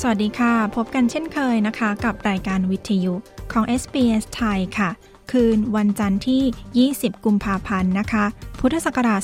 [0.00, 3.14] สวัสดีค่ะ พบกันเช่นเคยนะคะ กับรายการวิทยุ
[3.52, 4.90] ของ SBS ไทยค่ะ
[5.30, 8.24] คืนวันจันทร์ที่ 20 กุมภาพันธ์นะคะ
[8.60, 9.20] พุทธศักราช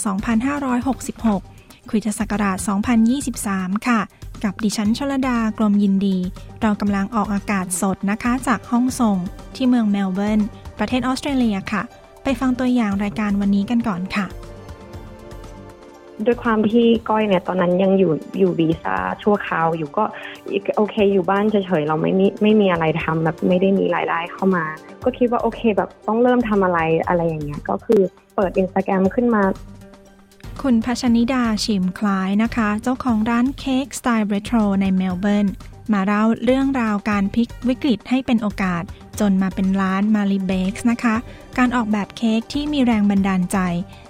[0.94, 2.56] 2566 คริสตศักราช
[3.22, 4.00] 2023 ค่ะ
[4.44, 6.16] กับดิฉันชลดากรมยินดี
[6.62, 9.18] เรากำลังออกอากาศสดนะคะ จากห้องส่ง
[9.54, 10.40] ที่เมืองเมลเบิร์น
[10.78, 11.82] ประเทศออสเตรเลียค่ะ
[12.22, 14.26] ไปฟังตัวอย่างรายการวันนี้กันก่อนค่ะ
[16.26, 20.04] ด้วยความที่ก้อยเนี่ยตอนนั้นยังอยู่อยู่วีซ่าชั่วคราวอยู่ก็
[20.76, 24.64] โอเค อยู่บ้านเฉยๆเราไม่มีไม่มีอะไรทำแบบไม่ได้มีรายได้เข้ามา
[25.04, 28.00] ก็คิดว่าโอเคแบบต้องเริ่มทำอะไรอะไรอย่างเงี้ยก็คือ
[28.34, 29.42] เปิดอินสตาแกรมขึ้นมา
[30.62, 35.48] คุณพัชนิดาชิมคล้ายนะคะ เจ้าของร้านเค้กสไตล์เรโทรในเมลเบิร์น
[35.92, 38.82] มาเล่าเรื่องราวการพลิกวิกฤตให้เป็นโอกาส
[39.20, 41.16] จนมาเป็นร้านมารีเบคส์นะคะ
[41.58, 43.58] การออกแบบเค้กที่มีแรงบันดาลใจ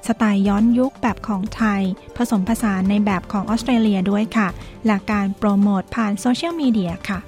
[0.06, 1.82] สไตล์ย้อนยุคแบบของไทย
[2.16, 4.48] ผสมผสานในแบบของออสเตรเลียด้วยค่ะ
[4.86, 7.20] และการโปรโมทผ่านโซเชียลมีเดียค่ะ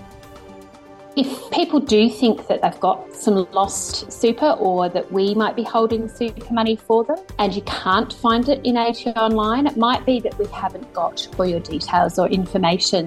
[1.17, 5.65] If people do think that they've got some lost super or that we might be
[5.75, 10.07] holding super money for them and you can't find it in ATO online, it might
[10.07, 13.03] be that we haven't got all your details or information.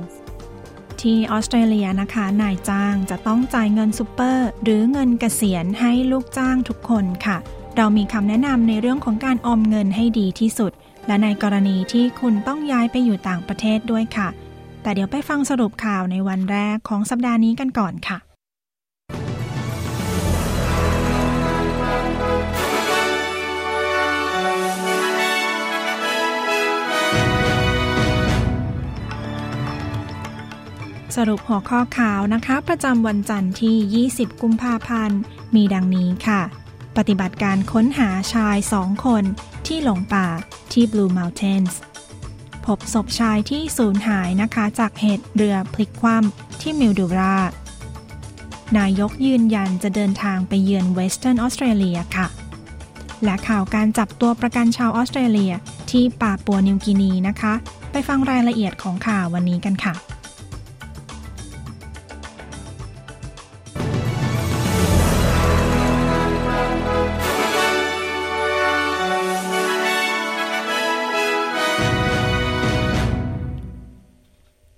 [1.04, 7.38] ที่ออสเตรเลียนะคะ นายจ้างจะต้องจ่ายเงินซูเปอร์ หรือเงินเกษียณให้ลูกจ้างทุกคนค่ะ
[7.78, 10.72] เรามีคำแนะนำในเรื่องของการออมเงินให้ดีที่สุด
[11.08, 14.30] และในกรณีที่คุณต้องย้ายไปอยู่ต่างประเทศด้วยค่ะ
[14.82, 18.33] แต่เดี๋ยวไปฟังสรุปข่าวในวันแรกของสัปดาห์นี้กันก่อนค่ะ
[31.16, 35.20] สรุปหัวข้อข่าวนะคะ ประจำวันจันทร์ที่ 20 กุมภาพันธ์
[35.56, 36.42] มีดังนี้ค่ะ
[36.98, 39.24] ปฏิบัติการค้นหาชายสองคน
[39.68, 40.28] ที่หลงป่า
[40.74, 41.74] ที่ Blue Mountains
[42.66, 47.38] พบศพชายที่สูญหายนะคะจากเหตุเรือพลิกคว่ำที่มิลดูรา
[48.78, 52.28] นายกยืนยันจะเดินทางไปเยือนเวสเทิร์นออสเตรเลียค่ะ
[53.24, 55.54] และข่าวการจับตัวประกันชาวออสเตรเลีย
[55.92, 57.54] ที่ปาปัวนิวกินีนะคะ
[57.92, 59.96] ไปฟังรายละเอียดของข่าววันนี้กันค่ะ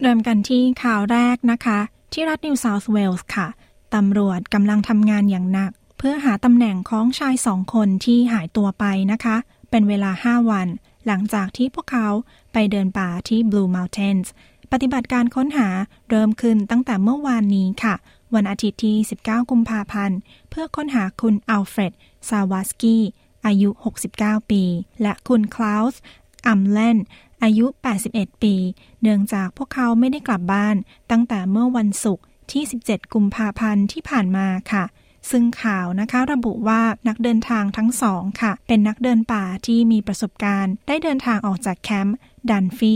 [0.07, 1.79] เริ่มกันที่ข่าวแรกนะคะ
[2.13, 3.47] ที่รัฐนิวเซาท์เวลส์ค่ะ
[3.95, 9.37] ตำรวจกำลังทำงานอย่างหนัก เพื่อหาตำแหน่งของชายสองคนที่หายตัวไปนะคะ
[9.69, 10.67] เป็นเวลา 5 วัน
[11.07, 12.07] หลังจากที่พวกเขา
[12.53, 14.27] ไปเดินป่าที่ Blue Mountains
[14.71, 15.67] ปฏิบัติการค้นหา
[16.09, 17.95] เริ่มขึ้นตั้งแต่เมื่อวานนี้ค่ะ
[18.35, 20.17] วันอาทิตย์ที่ 19 กุมภาพันธ์
[20.49, 21.93] เพื่อค้นหาคุณอัลเฟรด
[22.29, 23.03] ซาวาสกี้
[23.45, 23.69] อายุ
[24.11, 24.63] 69 ปี
[25.01, 25.99] และคุณคลาวส์
[26.47, 26.97] อัมเลน
[27.43, 27.65] อายุ
[28.05, 28.55] 81 ปี
[29.01, 30.75] เนื่องจากพวกเขาไม่ได้กลับบ้าน
[31.11, 34.85] ตั้งแต่เมื่อวันศุกร์ที่ 17 กุมภาพันธ์ที่ผ่านมาค่ะ
[35.31, 42.17] ซึ่งข่าวนะคะระบุว่านักเดินทางทั้งสองค่ะ เป็นนักเดินป่าที่มีประสบการณ์ ได้เดินทางออกจากแคมป์
[42.49, 42.95] ดันฟี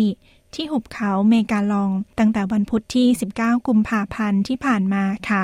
[0.55, 3.07] ที่หุบเขาเมกาลอง ตั้งแต่วันพุธที่
[3.37, 5.43] 19 กุมภาพันธ์ที่ผ่านมาค่ะ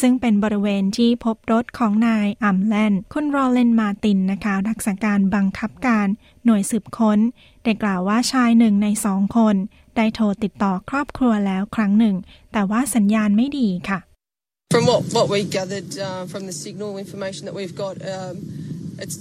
[0.00, 6.06] ซึ่งเป็นบริเวณที่พบรถของนายอัมแลนคุณรอเลนมาตินนะคะ รักษาการบังคับการ
[6.44, 7.18] หน่วยสืบค้น
[7.64, 9.56] ได้กล่าวว่าชายหนึ่งในสองคน
[9.96, 12.16] ได้โทรติดต่อครอบครัวแล้วครั้งหนึ่ง
[12.52, 14.00] แต่ว่าสัญญาณไม่ดีค่ะ
[14.74, 18.34] From what what we gathered uh, from the signal information that we've got, um,
[19.02, 19.16] it's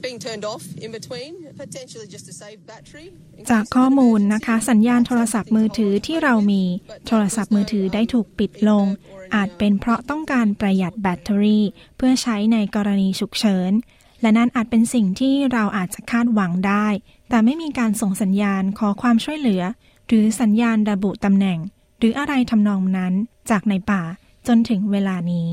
[0.00, 1.32] being turned off in between,
[1.64, 3.06] potentially just to save battery.
[3.50, 6.62] จากข้อมูลนะคะ สัญญาณโทรศัพท์มือถือที่เรามี
[7.06, 8.86] โทรศัพท์มือถือได้ถูกปิดลง
[9.34, 11.64] อาจเป็นเพราะต้องการประหยัดแบตเตอรี่
[11.96, 13.72] เพื่อใช้ในกรณีฉุกเฉิน
[14.22, 16.86] และนั่นอาจเป็นสิ่งที่เราอาจจะคาดหวังได้
[17.28, 19.62] แต่ไม่มีการส่งสัญญาณขอความช่วยเหลือ
[20.06, 21.58] หรือสัญญาณระบุตำแหน่ง
[21.98, 23.12] หรืออะไรทำนองนั้น
[23.50, 24.02] จากในป่า
[24.46, 25.48] จนถึงเวลานี้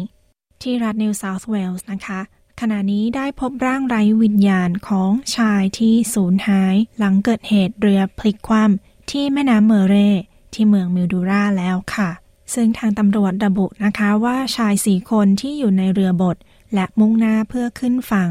[0.62, 2.19] ที่รัฐนิวเซาท์เวลส์นะคะ
[2.60, 9.95] ขณะนี้ได้พบร่างไร้วิญญาณของชายที่สูญหาย หลังเกิดเหตุเรือพลิกคว่ำที่แม่น้ำเมเร
[10.54, 12.10] ที่เมืองมิลดูราแล้วค่ะ
[12.54, 16.38] ซึ่งทางตำรวจระบุนะคะว่าชายสี่คนที่อยู่ในเรือบด
[16.74, 18.30] และมุ่งหน้าเพื่อขึ้นฝั่ง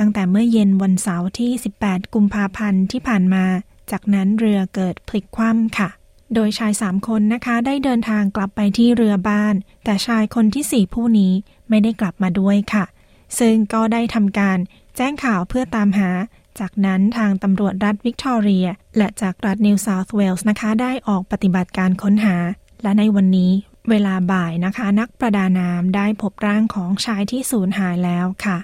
[0.00, 1.50] ตั้งแต่เมื่อเย็นวันเสาร์ที่
[1.82, 3.44] 18 กุมภาพันธ์ที่ผ่านมา
[3.90, 5.88] จากนั้นเรือเกิดพลิกคว่ำค่ะ
[6.34, 9.54] โดยชายสามคนนะคะได้เดินทางกลับไปที่เรือบ้าน
[9.84, 11.32] แต่ชายคนที่สี่ผู้นี้
[11.68, 12.84] ไม่ได้กลับมาด้วยค่ะ
[13.38, 14.58] ซึ่งก็ได้ทำการ
[14.96, 16.10] แจ้งข่าวเพื่อตามหา
[16.60, 22.36] จากนั้นทางตำรวจรัฐวิกตอเรีย และจากรัฐนิวเซาท์เวลส์นะคะ ได้ออกปฏิบัติการค้นหา
[22.82, 23.52] และในวันนี้
[23.90, 28.58] เวลาบ่ายนะคะ นักประดาน้ำได้พบร่างของชายที่สูญหายแล้วค่ะ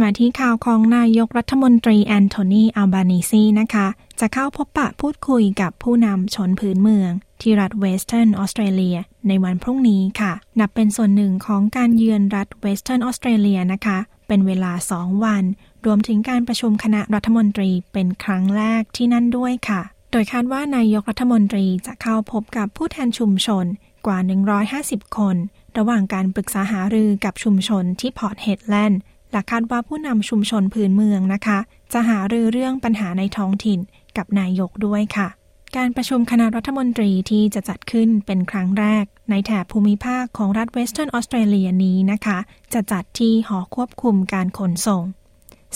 [0.00, 3.86] มาที่ข่าวของนายกรัฐมนตรีแอนโทนีอัลบานิซีนะคะ
[4.20, 7.10] จะเข้าพบปะพูดคุยกับผู้นำชนพื้นเมือง
[7.40, 8.96] ที่รัฐเวสเทิร์นออสเตรเลีย
[9.28, 13.98] ในวันพรุ่งนี้ค่ะ นับเป็นส่วนหนึ่งของการเยือนรัฐเวสเทิร์นออสเตรเลียนะคะ
[14.28, 15.44] เป็นเวลา 2 วัน
[15.86, 19.80] รวมถึงการประชุมคณะรัฐมนตรีเป็นครั้งแรกที่นั่นด้วยค่ะ
[20.10, 23.64] โดยคาดว่านายกรัฐมนตรีจะเข้าพบกับผู้แทนชุมชน
[24.06, 24.18] กว่า
[24.66, 25.36] 150 คน
[25.78, 29.00] ระหว่างการปรึกษาหารือกับชุมชนที่พอร์ตเฮดแลนด์
[29.34, 31.58] และคาดว่าผู้นำชุมชนพื้นเมืองนะคะ
[31.92, 33.78] จะหารือเรื่องปัญหาในท้องถิ่น
[34.16, 35.28] กับนายกด้วยค่ะ
[35.76, 42.38] การประชุมคณะรัฐมนตรีที่จะจัดขึ้นเป็นครั้งแรก ในแถบภูมิภาคของรัฐเวสเทิร์นออสเตรเลียนี้นะคะ
[42.72, 45.02] จะจัดที่หอควบคุมการขนส่ง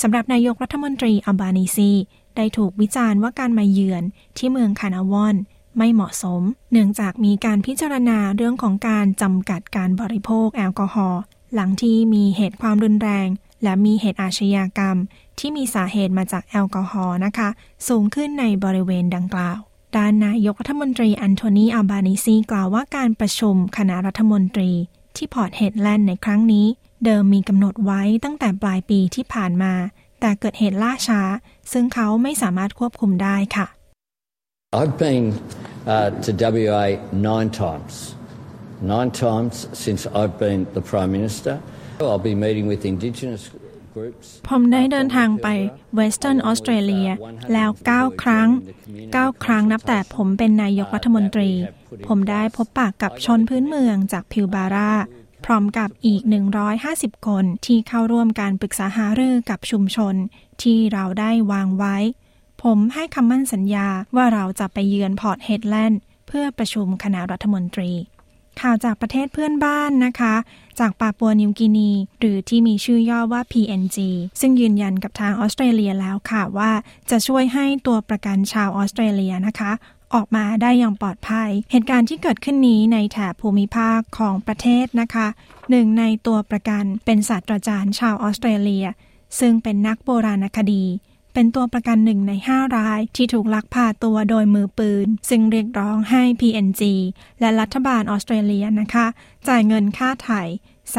[0.02, 1.90] สำหรับนายกรัฐมนตรีอัลบานีซี
[2.36, 4.02] ได้ถูกวิจารณ์ว่าการมาเยือน
[4.36, 5.36] ที่เมืองคานาวอน
[5.78, 11.22] ไม่เหมาะสม เนื่องจากมีการพิจารณาเรื่องของการจำกัดการบริโภคแอลกอฮอล์
[11.54, 13.28] หลังที่มีเหตุความรุนแรง
[13.62, 14.96] และมีเหตุอาชญากรรม
[15.38, 17.48] ที่มีสาเหตุมาจากแอลกอฮอล์นะคะ
[17.88, 19.58] สูงขึ้นในบริเวณดังกล่าว
[19.96, 24.70] ด้านนายกรัฐมนตรีแอนโทนีอัลบานิซีกล่าวว่าการประชุมคณะรัฐมนตรี
[25.16, 26.66] ที่พอร์ตเฮดแลนด์ในครั้งนี้
[27.04, 29.74] เดิมมีกำหนดไว้ตั้งแต่ปลายปีที่ผ่านมา
[30.20, 31.20] แต่เกิดเหตุล่าช้า
[31.72, 33.66] ซึ่งเขาไม่สามารถควบคุมได้ค่ะ
[34.80, 35.26] I've been
[35.86, 36.30] uh, to
[36.66, 36.86] WA
[37.30, 38.14] nine times.
[38.82, 41.54] Nine times since I've been the Prime Minister.
[44.48, 45.46] ผมได้เดินทางไป
[45.94, 47.08] เวสเทิร์นออสเตรเลีย
[47.52, 48.48] แล้ว 9 ครั้ง
[48.96, 51.50] 9 ครั้งนับแต่ผมเป็นนายกรัฐมนตรี
[52.08, 54.92] ผมได้พบปะกับชนพื้นเมืองจากพิลบารา
[55.44, 56.22] พร้อมกับอีก
[56.74, 60.14] 150 คนที่เข้าร่วมการปรึกษาหารือกับชุมชน
[60.62, 61.96] ที่เราได้วางไว้
[62.62, 67.92] ผมให้คำมั่นสัญญาว่าเราจะไปเยือนพอร์ตเฮดแลนด์เพื่อประชุมคณะรัฐมนตรี
[68.60, 70.34] ข่าวจากประเทศเพื่อนบ้านนะคะ
[70.80, 73.98] จากปาปัวนิวกินี หรือที่มีชื่อย่อว่า PNG
[74.40, 76.72] ซึ่งยืนยันกับทางออสเตรเลียแล้วค่ะว่า
[77.10, 79.72] จะช่วยให้ตัวประกันชาวออสเตรเลียนะคะ
[80.14, 85.26] ออกมาได้อย่างปลอดภัย เหตุการณ์ที่เกิดขึ้นนี้ในแถบภูมิภาคของประเทศนะคะ
[85.70, 88.86] หนึ่งในตัวประกันเป็นศาสตราจารย์ชาวออสเตรเลีย
[89.40, 90.84] ซึ่งเป็นนักโบราณคดี
[91.40, 96.82] เป็นตัวประกันหนึ่งใน 5 รายที่ถูกลักพาตัวโดยมือปืน ซึ่งเรียกร้องให้ PNG
[97.40, 99.06] และรัฐบาลออสเตรเลียนะคะ
[99.48, 100.42] จ่ายเงินค่าไถ่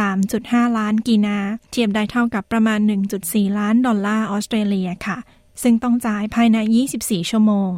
[0.06, 1.38] 3.5 ล้านกีนา
[1.72, 2.80] เทียบได้เท่ากับประมาณ
[3.20, 5.18] 1.4 ล้านดอลลาร์ออสเตรเลียค่ะ
[5.62, 6.58] ซึ่งต้องจ่ายภายใน
[6.96, 7.72] 24 ชั่วโมง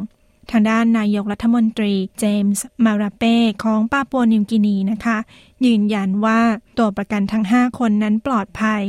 [0.50, 5.18] ทางด้านนายกรัฐมนตรีเจมส์มาราเป้ของปาปัวนิวกินีนะคะ
[5.66, 6.40] ยืนยันว่า
[6.78, 8.82] ตัวประกันทั้ง 5 คนนั้นปลอดภัย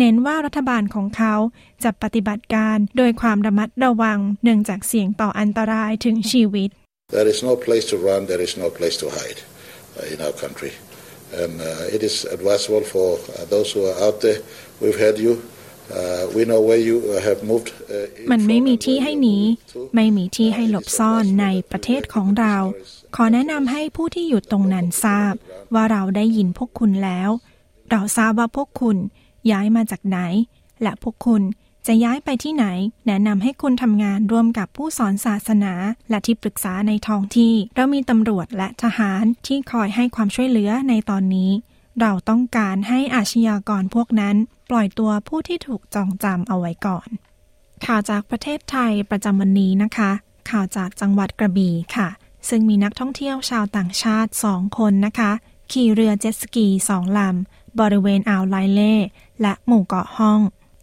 [0.00, 1.34] เน้นว่ารัฐบาลของเขา
[1.84, 6.70] จะปฏิบัติการโดยความระมัดระวังเนื่องจากเสี่ยงต่ออันตรายถึงชีวิต
[7.16, 9.40] There is no place to run, there is no place to hide
[9.98, 10.72] uh, in our country.
[11.42, 14.40] And uh, it is advisable for uh, those who are out there.
[14.82, 15.32] We've had you.
[15.98, 17.68] Uh, we know where you uh, have moved.
[17.94, 19.80] Uh, มันไม่ from มี and ที่ where ให้ you หนี moved to.
[19.96, 25.34] ไม่มีที่ให้หลบ Uh, it is ซ่อน advisable ใน that ประเทศ the ของเรา authorities ขอแนะนำให้ผู้ที่อยู่ตรงนั้นทราบ
[25.74, 27.30] ว่าเราได้ยินพวกคุณแล้ว
[27.90, 28.96] เราทราบว่าพวกคุณ
[29.50, 30.18] ย้ายมาจากไหน
[30.82, 31.42] และพวกคุณ
[31.86, 32.66] จะย้ายไปที่ไหน
[33.06, 35.72] แนะนำให้คุณทำงานร่วมกับผู้สอนศาสนา
[36.10, 41.50] และที่ปรึกษาในท้องที่ เรามีตำรวจและทหารที่คอยให้ความช่วยเหลือในตอนนี้
[42.00, 44.36] เราต้องการให้อาชญากรพวกนั้น
[44.70, 47.08] ปล่อยตัวผู้ที่ถูกจองจำเอาไว้ก่อน
[47.86, 50.10] ข่าวจากประเทศไทยประจำวันนี้นะคะ
[50.50, 52.08] ข่าวจากจังหวัดกระบี่ค่ะ
[52.48, 55.32] ซึ่งมีนักท่องเที่ยวชาวต่างชาติ2คนนะคะ
[55.72, 58.94] ขี่เรือเจ็ตสกีสองลำบริเวณอ่าวไลเล่
[59.42, 60.40] และหมู่เกาะห้อง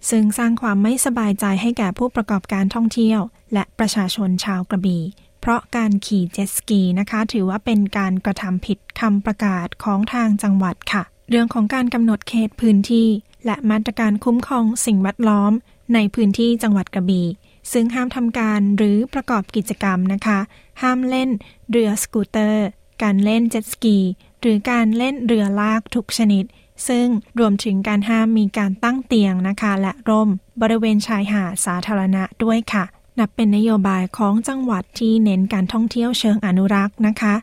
[0.10, 3.20] ซึ่งสร้างความไม่สบายใจให้แก่ผู้ประกอบการท่องเที่ยว
[3.54, 5.04] และประชาชนชาวกระบี่
[5.42, 13.08] เพราะการขี่เจ็ตสกีนะคะ ถือว่าเป็นการกระทำผิดคำประกาศของทางจังหวัดค่ะ เรื่องของการกำหนดเขตพื้นที่
[13.46, 15.52] และมาตรการคุ้มครองสิ่งแวดล้อม
[15.94, 17.28] ในพื้นที่จังหวัดกระบี่
[17.72, 20.40] ซึ่งห้ามทำการหรือประกอบกิจกรรมนะคะ
[20.82, 21.30] ห้ามเล่น
[21.70, 22.68] เรือสกูตเตอร์
[23.04, 23.98] การเล่นเจ็ตสกี
[24.42, 26.44] หรือการเล่นเรือลากทุกชนิด
[26.88, 27.08] ซึ่ง
[27.40, 30.30] รวมถึงการห้ามมีการตั้งเตียงนะคะ และร่ม
[30.62, 32.86] บริเวณชายหาดสาธารณะด้วยค่ะ
[33.20, 37.36] นับเป็นนโยบายของจังหวัดที่เน้นการท่องเที่ยวเชิงอนุรักษ์นะคะ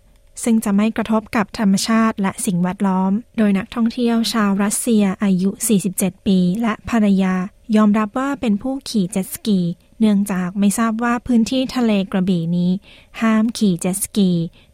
[0.42, 5.50] ซึ่งจะไม่กระทบกับธรรมชาติและสิ่งแวดล้อม โดยนักท่องเที่ยวชาวรัสเซียอายุ
[5.88, 7.34] 47 ปี และภรรยา
[7.76, 9.60] ยอมรับว่าเป็นผู้ขี่เจ็ตสกี
[10.00, 12.70] เนื่องจากไม่ทราบว่าพื้นที่ทะเลกระบี่นี้
[13.20, 14.30] ห้ามขี่เจ็ตสกี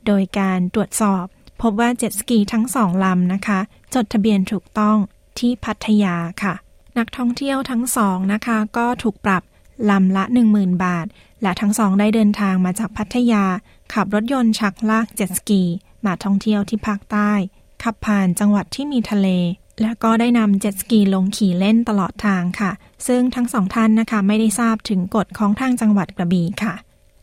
[0.07, 1.25] โดยการตรวจสอบ
[1.63, 3.61] พบว่าเจ็ตสกีทั้งสองลำนะคะ
[3.95, 4.97] จดทะเบียนถูกต้อง
[5.39, 6.55] ที่พัทยาค่ะ
[6.99, 9.43] นักท่องเที่ยวทั้งสองนะคะ ก็ถูกปรับ
[9.91, 11.07] ลำละ 10,000 บาท
[11.43, 13.45] และทั้งสองได้เดินทางมาจากพัทยา
[13.95, 15.63] ขับรถยนต์ชักลากเจ็ตสกี
[16.05, 17.33] มาท่องเที่ยวที่ภาคใต้
[17.83, 19.29] ขับผ่านจังหวัดที่มีทะเล
[19.81, 22.71] และก็ได้นำเจ็ตสกีลงขี่เล่นตลอดทางค่ะ
[23.07, 26.75] ซึ่งทั้งสองท่านนะคะ ไม่ได้ทราบถึงกฎของทางจังหวัดกระบี่ค่ะ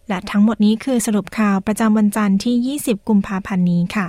[0.07, 4.07] และทั้งหมดนี้คือสรุปข่าวประจำวันจันทร์ที่ 20 กุมภาพันธ์นี้ค่ะ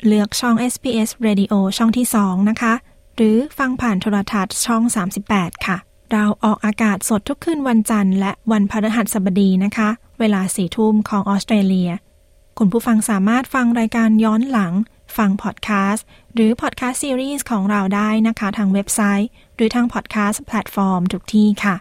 [0.08, 2.74] เลือกช่อง SBS Radio ช่องที่ 2 นะคะ
[3.16, 4.84] หรือฟังผ่านโทรทัศน์ช่อง
[5.26, 5.78] 38 ค่ะ
[6.12, 9.90] เราออกอากาศสดทุกคืนวันจันทร์และวันพฤหัสบดีนะคะ
[10.20, 11.92] เวลาสี่ทุ่มของออสเตรเลีย
[12.58, 14.74] คุณผู้ฟังสามารถฟังรายการย้อนหลัง
[15.18, 21.76] ฟังพอดแคสต์หรือพอดแคสต์ซีรีส์ของเราได้นะคะ ทางเว็บไซต์ หรือทางพอดแคสต์แพลตฟอร์มทุกที่ค่ะ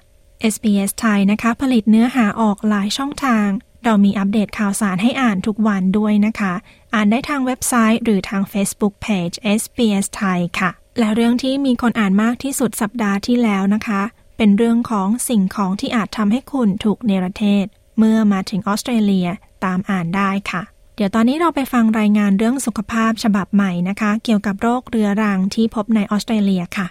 [0.53, 3.49] SBS ไทยนะคะ ผลิตเนื้อหาออกหลายช่องทาง
[3.85, 6.55] เรามีอัปเดตข่าวสารให้อ่านทุกวันด้วยนะคะ
[6.95, 14.03] อ่านได้ทางเว็บไซต์หรือทาง Facebook Page SBS ไทยค่ะ และเรื่องที่มีคนอ่านมากที่สุดสัปดาห์ที่แล้วนะคะ
[14.37, 17.67] เป็นเรื่องของสิ่งของที่อาจทำให้คุณถูกเนรเทศ
[17.99, 19.29] เมื่อมาถึงออสเตรเลีย
[19.65, 20.63] ตามอ่านได้ค่ะ
[20.97, 26.87] เดี๋ยวตอนนี้เราไปฟังรายงานเรื่องสุขภาพฉบับใหม่นะคะ เกี่ยวกับโรคเรื้อรังที่พบในออสเตรเลียค่ะ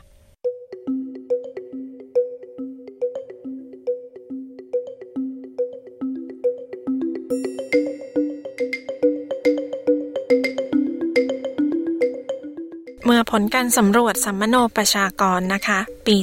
[13.19, 16.15] มื่อผลการสำรวจสัมมโนประชากรนะคะ ปี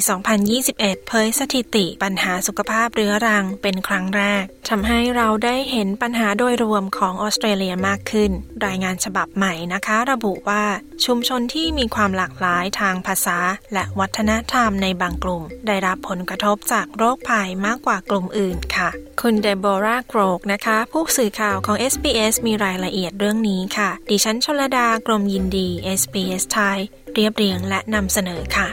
[0.50, 8.30] 2021 เผยสถิติปัญหาสุขภาพเรื้อรังเป็นครั้งแรกทำให้เราได้เห็นปัญหาโดยรวมของออสเตรเลียมากขึ้น
[8.66, 10.64] รายงานฉบับใหม่นะคะ ระบุว่า
[11.04, 13.38] ชุมชนที่มีความหลากหลายทางภาษา
[13.72, 18.90] และวัฒนธรรมในบางกลุ่ม ได้รับผลกระทบจากโรคภัยมากกว่ากลุ่มอื่นค่ะ
[19.28, 25.68] คุณเดโบราโกรกนะคะ ผู้สื่อข่าวของ SBS มีรายละเอียดเรื่องนี้ค่ะ ดิฉันชลดากรมยินดี
[26.00, 26.78] SBS ไทย
[27.14, 28.68] เรียบเรียงและนำเสนอค่ะ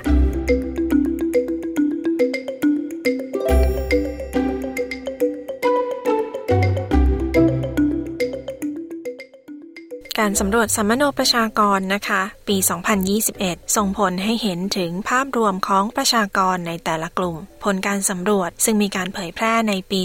[10.21, 12.57] การสำรวจสัมมโนประชากรนะคะ ปี
[13.15, 20.01] 2021 ส่งผลให้เห็นถึงภาพรวมของประชากรในแต่ละกลุ่ม ผลการสำรวจซึ่งมีการเผยแพร่ในปี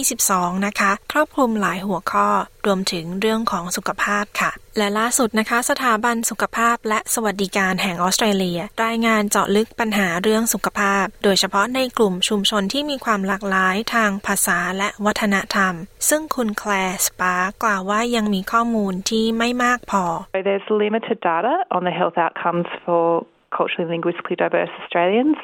[0.00, 2.28] 2022 นะคะ ครอบคลุมหลายหัวข้อ
[2.66, 15.74] รวมถึงเรื่องของสุขภาพค่ะ และล่าสุดนะคะ สถาบันสุขภาพและสวัสดิการแห่งออสเตรเลีย รายงานเจาะลึกปัญหาเรื่องสุขภาพ โดยเฉพาะในกลุ่มชุมชนที่มีความหลากหลายทางภาษาและวัฒนธรรม
[16.08, 20.04] ซึ่งคุณแคลร์สปากล่าวว่ายังมีข้อมูลที่ไม่มากพอ
[20.48, 23.04] there's limited data on the health outcomes for
[23.56, 25.38] culturally linguistically diverse Australians,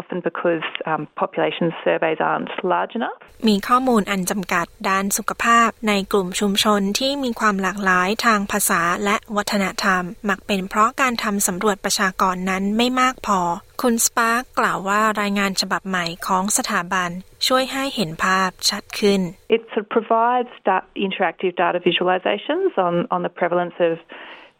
[0.00, 3.18] often because um, population surveys aren't large enough.
[3.48, 13.40] มีข้อมูลอันจำกัดด้านสุขภาพในกลุ่มชุมชนที่มีความหลากหลายทางภาษาและวัฒนธรรม มักเป็นเพราะการทำสำรวจประชากรนั้นไม่มากพอ
[13.82, 17.10] คุณสปาร์กกล่าวว่ารายงานฉบับใหม่ของสถาบัน
[17.46, 19.20] ช่วยให้เห็นภาพชัดขึ้น
[19.56, 23.94] It sort of provides da- interactive data visualizations on, on the prevalence of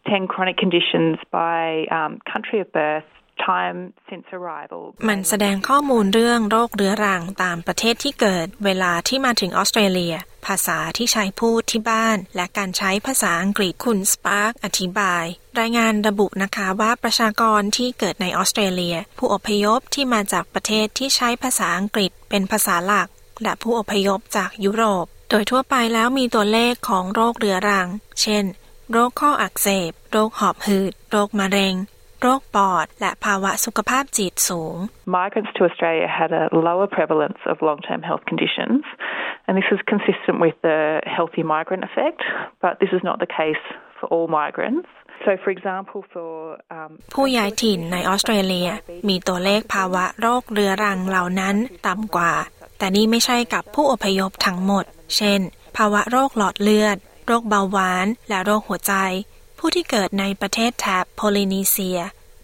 [0.07, 3.09] 10 chronic conditions by um, country of birth,
[3.52, 4.84] time since arrival.
[5.08, 10.14] มันแสดงข้อมูลเรื่องโรคเรื้อรังตามประเทศที่เกิดเวลาที่มาถึงออสเตรเลีย
[10.46, 15.24] ภาษาที่ใช้พูดที่บ้าน และการใช้ภาษาอังกฤษคุณสปาร์กอธิบาย
[15.60, 23.08] รายงานระบุนะคะว่าประชากรที่เกิดในออสเตรเลีย ผู้อพยพที่มาจากประเทศที่ใช้ภาษาอังกฤษเป็นภาษาหลัก
[23.42, 27.88] และผู้อพยพจากยุโรป โดยทั่วไปแล้วมีตัวเลขของโรคเรื้อรัง
[28.20, 28.44] เช่น
[28.90, 31.74] โรคข้ออักเสบ โรคหอบหืด โรคมะเร็ง
[32.22, 34.76] โรคปอด และภาวะสุขภาพจิตสูง
[35.18, 38.82] Migrants to Australia had a lower prevalence of long term health conditions
[39.46, 42.20] And this is consistent with the healthy migrant effect,
[42.60, 43.62] but this is not the case
[44.00, 44.88] for all migrants.
[45.24, 46.30] So, for example, for
[46.76, 48.68] um, ผู้ย้ายถิ่นในออสเตรเลีย
[49.08, 51.56] มีตัวเลขภาวะโรคเรื้อรังเหล่านั้น
[51.86, 52.32] ต่ำกว่า
[52.78, 54.84] แต่นี่ไม่ใช่กับผู้อพยพทั้งหมด
[55.16, 55.40] เช่น
[55.76, 56.96] ภาวะโรคหลอดเลือด
[57.26, 58.94] โรคเบาหวาน และโรคหัวใจ
[59.68, 62.00] ผู้ที่เกิดในประเทศแถบโพลินีเซีย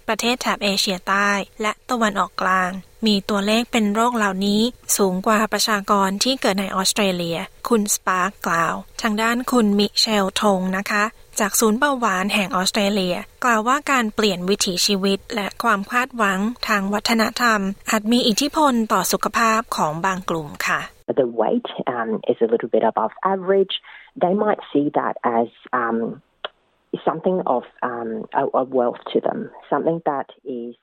[0.09, 1.31] ประเทศแถบเอเชียใต้
[1.63, 2.71] และตะวันออกกลาง
[3.07, 4.61] มีตัวเลขเป็นโรคเหล่านี้
[4.97, 7.39] สูงกว่าประชากรที่เกิดในออสเตรเลีย
[7.69, 11.05] คุณสปาร์กกล่าว ทางด้านคุณมิเชลทงนะคะ
[11.41, 16.39] จากศูนย์เบาหวานแห่งออสเตรเลีย กล่าวว่าการเปลี่ยนวิถีชีวิต และความคาดหวัง
[16.69, 17.61] ทางวัฒนธรรม
[17.91, 20.81] อาจมีอิทธิพลต่อสุขภาพของบางกลุ่มค่ะ
[21.23, 23.75] the weight um, is a little bit above average,
[24.17, 25.49] they might see that as
[25.81, 26.23] um,
[27.09, 30.75] something of um, a, a wealth to them, something that is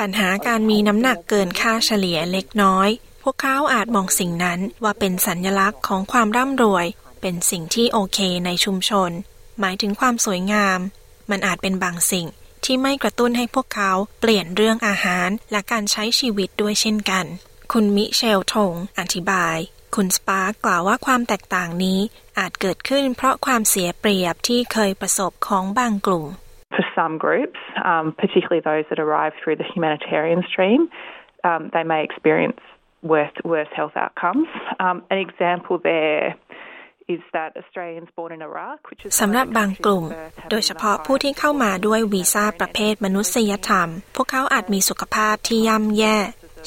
[0.00, 2.88] ปัญหาการมีน้ำหนักเกินค่าเฉลี่ยเล็กน้อย
[3.22, 6.86] พวกเขาอาจมองสิ่งนั้นว่าเป็นสัญญลักษณ์ของความร่ำรวย
[7.20, 9.10] เป็นสิ่งที่โอเคในชุมชน
[9.60, 10.78] หมายถึงความสวยงาม
[11.30, 12.26] มันอาจเป็นบางสิ่ง
[12.64, 17.26] ที่ไม่กระตุ้นให้พวกเขาเปลี่ยนเรื่องอาหารและการใช้ชีวิตด้วยเช่นกัน
[17.72, 19.56] คุณมิเชลทงอธิบาย
[19.94, 22.00] คุณสปาร์กกล่าวว่าความแตกต่างนี้
[22.38, 26.26] อาจเกิดขึ้นเพราะความเสียเปรียบที่เคยประสบของบางกลุ่ม
[26.76, 27.60] For some groups,
[27.90, 30.80] um, particularly those that arrive through the humanitarian stream,
[31.48, 32.60] um, they may experience
[33.12, 34.48] worse, worse health outcomes.
[34.84, 36.24] Um, an example there
[37.14, 40.04] is that Australians born in Iraq, which is สำหรับบางกลุ่ม
[40.50, 46.16] โดยเฉพาะผู้ที่เข้ามาด้วยวีซ่าประเภทมนุษยธรรม พวกเขาอาจมีสุขภาพที่ย่ำแย่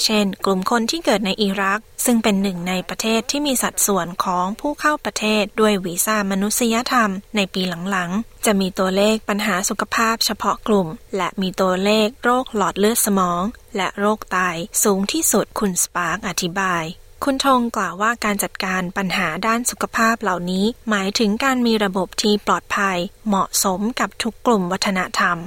[0.03, 10.87] เช่น กลุ่มคนที่เกิดในอิรัก ซึ่งเป็นหนึ่งในประเทศที่มีสัดส่วนของผู้เข้าประเทศด้วยวีซ่ามนุษยธรรมในปีหลังๆ จะมีตัวเลขปัญหาสุขภาพเฉพาะกลุ่ม
[11.17, 13.41] และมีตัวเลขโรคหลอดเลือดสมอง
[13.77, 14.37] และโรคไต
[14.83, 16.83] สูงที่สุดคุณสปาร์กอธิบาย
[17.23, 25.37] คุณทงกล่าวว่าการจัดการปัญหาด้านสุขภาพเหล่านี้ หมายถึงการมีระบบที่ปลอดภัย เหมาะสมกับทุกกลุ่มวัฒนธรรม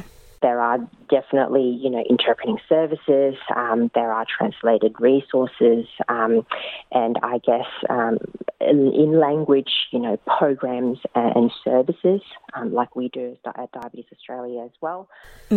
[0.44, 3.34] There are definitely, you know, interpreting services.
[3.54, 6.32] Um, there are translated resources, um,
[6.92, 8.18] and I guess um,
[8.60, 12.20] in, in, language, you know, programs and services
[12.54, 15.00] um, like we do at Diabetes Australia as well.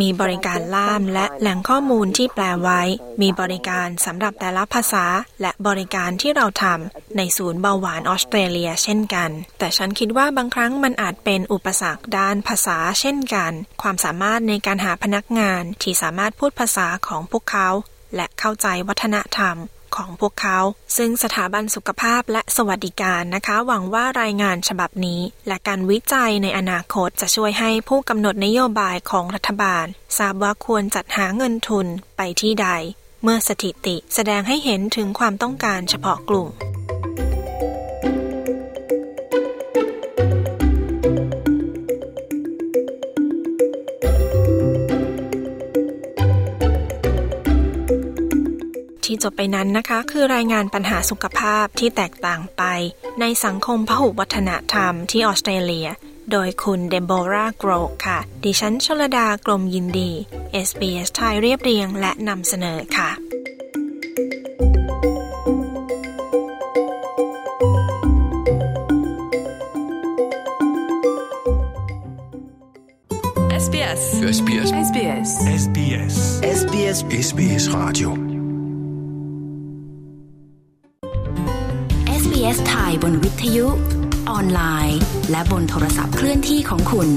[0.02, 2.82] มีบริการล่ามและแหล่งข้อมูลที่แปลไว้
[3.22, 5.06] มีบริการสำหรับแต่ละภาษา
[5.42, 15.43] และบริการที่เราทำในศูนย์เบาหวานออสเตรเลียเช่นกัน แต่ฉันคิดว่าบางครั้งมันอาจเป็นอุปสรรคด้านภาษาเช่นกัน ความสามารถในการหาพนักงาน
[15.82, 17.70] ที่สามารถพูดภาษาของพวกเขา
[18.16, 19.58] และเข้าใจวัฒนธรรม
[19.96, 20.60] ของพวกเขา
[20.98, 29.86] ซึ่งสถาบันสุขภาพและสวัสดิการนะคะ หวังว่ารายงานฉบับนี้ และการวิจัยในอนาคตจะช่วยให้ผู้กำหนดนโยบายของรัฐบาล
[30.18, 32.68] ทราบว่าควรจัดหาเงินทุนไปที่ใด
[33.24, 36.48] เมื่อสถิติแสดงให้เห็นถึงความต้องการเฉพาะกลุ่ม
[49.14, 52.64] ที่จบไปนั้นนะคะ คือรายงานปัญหาสุขภาพที่แตกต่างไป
[53.20, 55.88] ในสังคมพหุวัฒนธรรมที่ออสเตรเลีย
[56.32, 60.12] โดยคุณเดโบราโกรกค่ะ ดิฉันชลดากรมยินดี
[60.68, 63.10] SBS ไทยเรียบเรียงและนำเสนอค่ะ
[73.64, 74.04] SBS
[74.38, 75.30] SBS SBS
[75.64, 76.16] SBS
[76.60, 76.98] SBS
[77.28, 78.33] SBS Radio
[82.44, 83.68] SBS ไทยบนวิทยุ
[84.30, 85.00] ออนไลน์
[85.32, 87.10] และบนโทรศัพท์เคลื่อนที่ของคุณ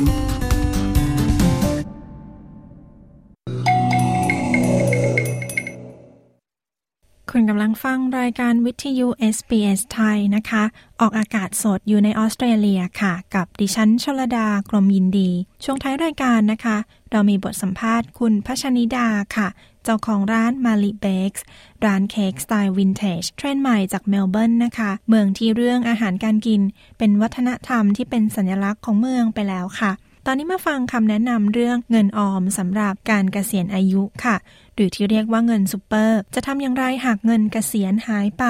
[7.38, 10.64] คุณกำลังฟังรายการวิทยุ SBS ไทยนะคะ
[11.01, 15.31] ออกอากาศสดอยู่ในออสเตรเลียค่ะ กับดิฉันชลดากรมยินดี
[15.64, 16.77] ช่วงท้ายรายการนะคะ
[17.11, 19.49] เรามีบทสัมภาษณ์คุณพัชนิดาค่ะ
[19.85, 21.45] เจ้าของร้าน Mali Bakes
[21.85, 26.62] ร้านเค้กสไตล์วินเทจเทรนด์ใหม่จากเมลเบิร์นนะคะ เมืองที่เรื่องอาหารการกิน
[26.99, 29.92] เป็นวัฒนธรรมที่เป็นสัญลักษณ์ของเมืองไปแล้วค่ะ
[30.29, 34.37] ตอนนี้มาฟังคำแนะนำเรื่องเงินออมสำหรับการเกษียณอายุค่ะ
[34.75, 38.45] หรือที่เรียกว่าเงินซูเปอร์ จะทำอย่างไรหากเงินเกษียณหายไป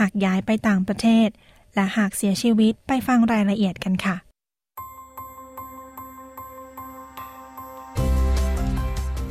[0.00, 1.28] หากย้ายไปต่างประเทศ
[1.74, 4.16] และหากเสียชีวิตไปฟังรายละเอียดกันค่ะ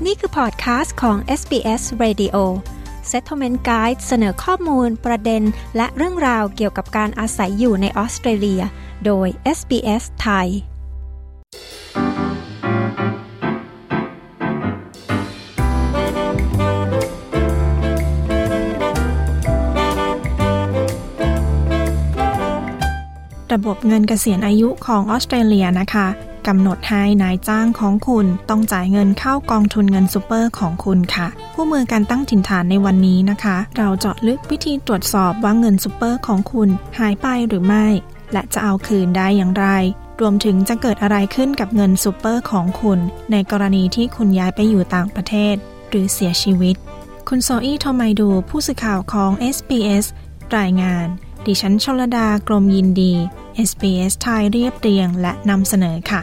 [0.06, 2.38] นี่คือพอดคาสต์ของ SBS Radio
[3.12, 5.44] Settlement Guide เสนอข้อมูลประเด็น
[5.78, 8.62] และเรื่องราวเกี่ยวกับการอาศัยอยู่ในออสเตรเลีย
[9.06, 10.50] โดย SBS ไทย
[23.54, 26.08] ระบบเงินเกษียณอายุของออสเตรเลียนะคะ
[26.48, 37.86] กำหนดให้นายจ้างของคุณต้องจ่ายเงินเข้ากองทุนเงินซูเปอร์ของคุณค่ะ คู่มือการตั้งถิ่นฐานในวันนี้นะคะ เราเจาะลึกวิธีตรวจสอบว่าเงินซูเปอร์ของคุณหายไปหรือไม่
[38.34, 39.68] และจะเอาคืนได้อย่างไร
[40.22, 43.00] รวมถึงจะเกิดอะไรขึ้นกับเงินซูเปอร์ของคุณ
[43.32, 45.56] ในกรณีที่คุณย้ายไปอยู่ต่างประเทศ
[45.90, 46.76] หรือเสียชีวิต
[47.30, 50.06] คุณโซอี้ทอมไมดูผู้สื่อข่าวของ SBS
[50.58, 51.08] รายงาน
[51.46, 53.14] ดิฉันชลดากรมยินดี
[53.70, 56.22] SBS ไทยเรียบเรียงและนำเสนอค่ะ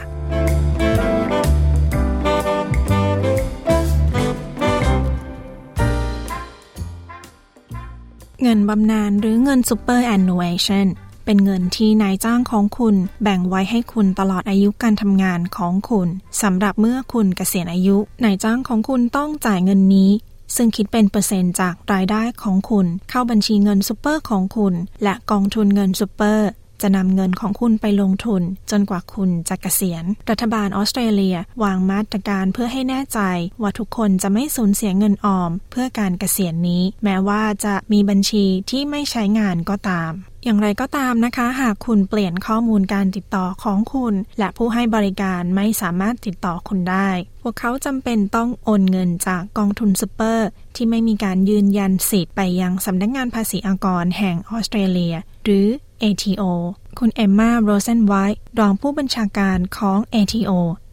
[8.42, 10.88] เงินบำนาญหรือเงิน superannuation
[11.33, 16.09] เป็นเงินที่นายจ้างของคุณแบ่งไว้ให้คุณตลอดอายุการทำงานของคุณ
[16.43, 20.11] สำหรับเมื่อคุณเกษียณอายุนายจ้างของคุณต้องจ่ายเงินนี้
[20.57, 26.49] ซึ่งคิดเป็นเปอร์เซ็นต์จากรายได้ของคุณ เข้าบัญชีเงินซูเปอร์ของคุณ และกองทุนเงินซูเปอร์
[26.83, 33.21] จะนำเงินของคุณไปลงทุน จนกว่าคุณจะเกษียณ รัฐบาลออสเตรเลียวางมาตรการเพื่อให้แน่ใจ
[33.62, 40.12] ว่าทุกคนจะไม่สูญเสียเงินออม เพื่อการเกษียณนี้ แม้ว่าจะมีบัญชีที่ไม่ใช้งานก็ตาม
[40.45, 47.09] อย่างไรก็ตามนะคะ หากคุณเปลี่ยนข้อมูลการติดต่อของคุณ และผู้ให้บริการไม่สามารถติดต่อคุณได้
[47.43, 55.14] พวกเขาจำเป็นต้องโอนเงินจากกองทุนซูเปอร์ ที่ไม่มีการยืนยันสิทธิ์ไปยังสำนักงานภาษีอากรแห่งออสเตรเลีย
[55.45, 55.66] หรือ
[56.03, 56.43] ATO
[56.99, 60.51] คุณเอมมาโรเซนไวท์รองผู้บัญชาการของ ATO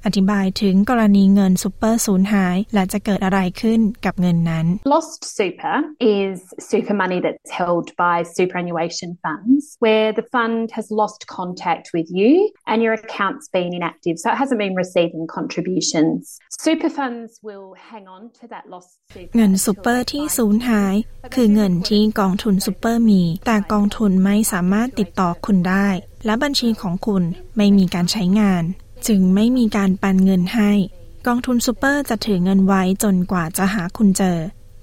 [0.08, 4.66] อธิบายถึงกรณีเงินซูเปอร์สูญหาย และจะเกิดอะไรขึ้นกับเงินนั้น
[4.96, 5.76] Lost super
[6.20, 6.36] is
[6.72, 12.32] super money that's held by superannuation funds where the fund has lost contact with you
[12.70, 16.20] and your account's been inactive, so it hasn't been receiving contributions.
[16.68, 19.34] Super funds will hang on to that lost super.
[19.38, 20.96] เงินซูเปอร์ที่สูญหาย
[21.36, 25.88] คือเงินที่กองทุนซูเปอร์มี แต่กองทุนไม่สามารถติดต่อคุณได้
[26.26, 27.24] และบัญชีของคุณ
[27.58, 28.66] ไม่มีการใช้งาน
[29.08, 30.72] จึงไม่มีการปันเงินให้
[31.28, 34.38] กองทุนซูเปอร์จะถือเงินไว้จนกว่าจะหาคุณเจอ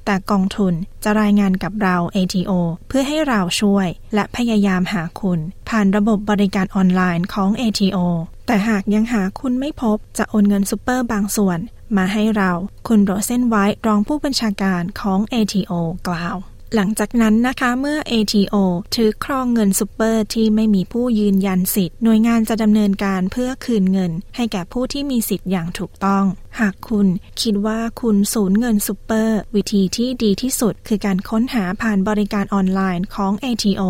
[0.05, 2.53] แต่กองทุนจะรายงานกับเรา ATO
[2.89, 7.99] เพื่อให้เราช่วย และพยายามหาคุณ ผ่านระบบบริการออนไลน์ของ ATO
[8.47, 11.59] แต่หากยังหาคุณไม่พบจะโอนเงินซูเปอร์บางส่วน
[11.97, 12.51] มาให้เรา
[12.89, 15.73] คุณโรเซนไวท์รองผู้บัญชาการของ ATO
[16.09, 16.37] กล่าว
[16.75, 18.55] หลังจากนั้นนะคะเมื่อ ATO
[18.95, 26.25] ถือครองเงินซูเปอร์ที่ไม่มีผู้ยืนยันสิทธิ์หน่วยงานจะดำเนินการเพื่อคืนเงิน ให้แก่ผู้ที่มีสิทธิ์อย่างถูกต้อง
[26.61, 27.07] หากคุณ
[27.43, 33.83] คิดว่าคุณสูญเงินซูเปอร์วิธีที่ดีที่สุดคือการค้นหาผ่านบริการออนไลน์ของ ATO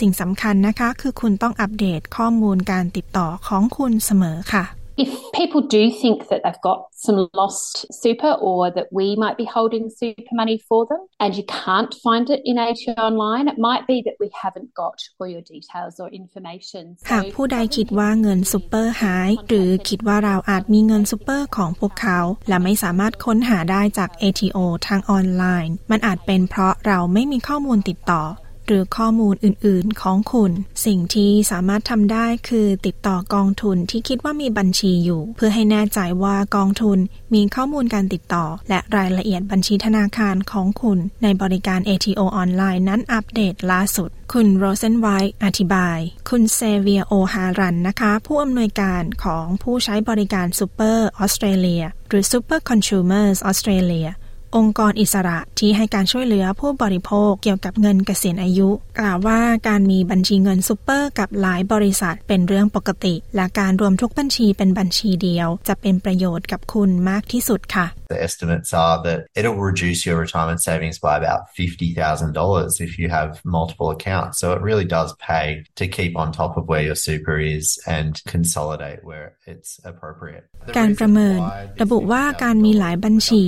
[0.00, 4.64] สิ่งสำคัญนะคะคือคุณต้องอัปเดตข้อมูลการติดต่อของคุณเสมอค่ะ
[5.04, 5.10] If
[5.40, 9.84] people do think that they've got some lost super or that we might be holding
[10.00, 13.98] super money for them and you can't find it in ATO online, it might be
[14.06, 16.84] that we haven't got all your details or information.
[17.10, 28.22] หากผู้ใดคิดว่าเงินซูเปอร์หาย หรือคิดว่าเราอาจมีเงินซูเปอร์ของพวกเขา และไม่สามารถค้นหาได้จาก ATO ทางออนไลน์ มันอาจเป็นเพราะเราไม่มีข้อมูลติดต่อ
[28.70, 30.52] หรือข้อมูลอื่นๆของคุณ
[30.86, 36.98] สิ่งที่สามารถทำได้คือติดต่อกองทุนที่คิดว่ามีบัญชีอยู่ เพื่อให้แน่ใจว่ากองทุน
[37.34, 54.10] มีข้อมูลการติดต่อ และรายละเอียดบัญชีธนาคารของคุณ ในบริการ ATO ออนไลน์นั้นอัปเดตล่าสุด คุณโรเซนไวท์อธิบาย คุณเซเวียโอฮารันนะคะ ผู้อำนวยการของผู้ใช้บริการซูเปอร์ออสเตรเลียหรือ Super Consumers Australia
[54.56, 58.68] องค์กรอิสระที่ให้การช่วยเหลือผู้บริโภคเกี่ยวกับเงินเกษียณอายุ
[59.00, 72.80] กล่าวว่าการมีบัญชีเงินซูเปอร์กับหลายบริษัทเป็นเรื่องปกติ และการรวมทุกบัญชีเป็นบัญชีเดียว จะเป็นประโยชน์กับคุณมากที่สุดค่ะ The estimates are that it'll reduce your retirement savings by about $50,000
[72.80, 74.34] if you have multiple accounts.
[74.40, 75.46] So it really does pay
[75.80, 80.44] to keep on top of where your super is and consolidate where it's appropriate.
[80.78, 81.40] การประเมิน
[81.82, 83.42] ระบุว่าการมีหลายบัญชี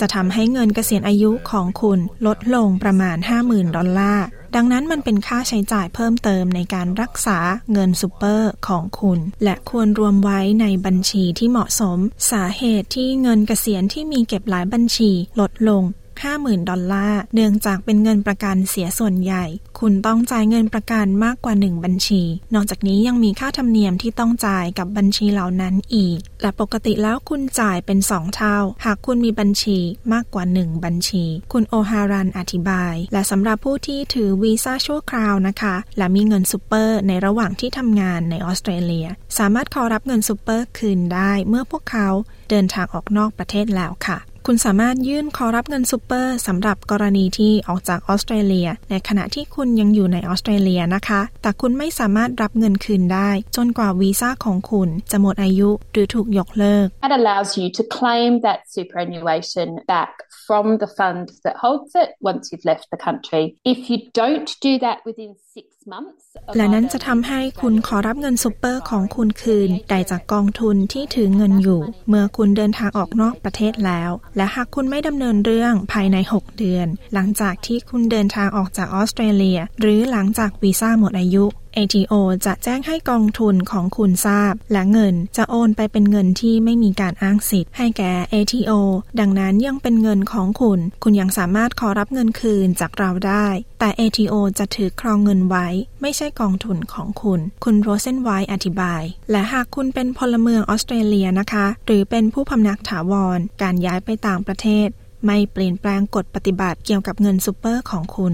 [0.00, 7.38] จะทำให้เงินเกษียณอายุของคุณลดลงประมาณ 50,000 ดอลลาร์ ดังนั้นมันเป็นค่าใช้จ่ายเพิ่มเติมในการรักษา
[7.72, 11.98] เงินซูเปอร์ของคุณ และควรรวมไว้ในบัญชีที่เหมาะสม
[12.30, 15.82] สาเหตุที่เงินเกษียณที่มีเก็บหลายบัญชีลดลง
[16.24, 19.44] 50,000 ดอลลาร์ เนื่องจากเป็นเงินประกันเสียส่วนใหญ่
[19.80, 22.22] คุณต้องจ่ายเงินประกันมากกว่า 1 บัญชี
[22.54, 29.78] นอกจากนี้ยังมีค่าธรรมเนียมที่ต้องจ่ายกับบัญชีเหล่านั้นอีก และปกติแล้วคุณจ่ายเป็น 2 เท่า หากคุณมีบัญชี
[30.12, 39.06] มากกว่า 1 บัญชี คุณโอฮารันอธิบาย และสำหรับผู้ที่ถือวีซ่าชั่วคราวนะคะ และมีเงินซูเปอร์ในระหว่างที่ทำงานในออสเตรเลีย
[39.38, 42.08] สามารถขอรับเงินซูเปอร์คืนได้เมื่อพวกเขา
[42.50, 44.18] เดินทางออกนอกประเทศแล้วค่ะ
[44.50, 60.12] คุณสามารถยื่นขอรับเงินซูเปอร์สำหรับกรณีที่ออกจากออสเตรเลีย ในขณะที่คุณยังอยู่ในออสเตรเลียนะคะ แต่คุณไม่สามารถรับเงินคืนได้ จนกว่าวีซ่าของคุณจะหมดอายุหรือถูกยกเลิก That allows you to claim that superannuation back
[60.46, 63.44] from the fund that holds it once you've left the country.
[63.72, 66.24] If you don't do that within six months,
[66.56, 81.44] และนั้นจะทำให้คุณขอรับเงินซูเปอร์ของคุณคืนได้จากกองทุนที่ถือเงินอยู่ เมื่อคุณเดินทางออกนอกประเทศแล้ว และหากคุณไม่ดำเนินเรื่องภายใน 6 เดือน หลังจากที่คุณเดินทางออกจากออสเตรเลีย หรือหลังจากวีซ่าหมดอายุ
[81.78, 82.12] ATO
[82.46, 88.72] จะแจ้งให้กองทุนของคุณทราบ และเงินจะโอนไปเป็นเงินที่ไม่มีการอ้างสิทธิ์ให้แก่ ATO
[89.20, 93.46] ดังนั้นยังเป็นเงินของคุณ คุณยังสามารถขอรับเงินคืนจากเราได้
[93.78, 95.66] แต่ ATO จะถือครองเงินไว้
[96.02, 104.88] ไม่ใช่กองทุนของคุณ คุณโรเซนไวท์อธิบาย และหากคุณเป็นพลเมืองออสเตรเลียนะคะ หรือเป็นผู้พำนักถาวร การย้ายไปต่างประเทศ
[105.26, 108.32] ไม่เปลี่ยนแปลงกฎปฏิบัติเกี่ยวกับเงินซูเปอร์ของคุณ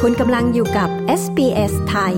[0.00, 0.88] คุณกำลังอยู่กับ
[1.20, 2.16] SBS ไทย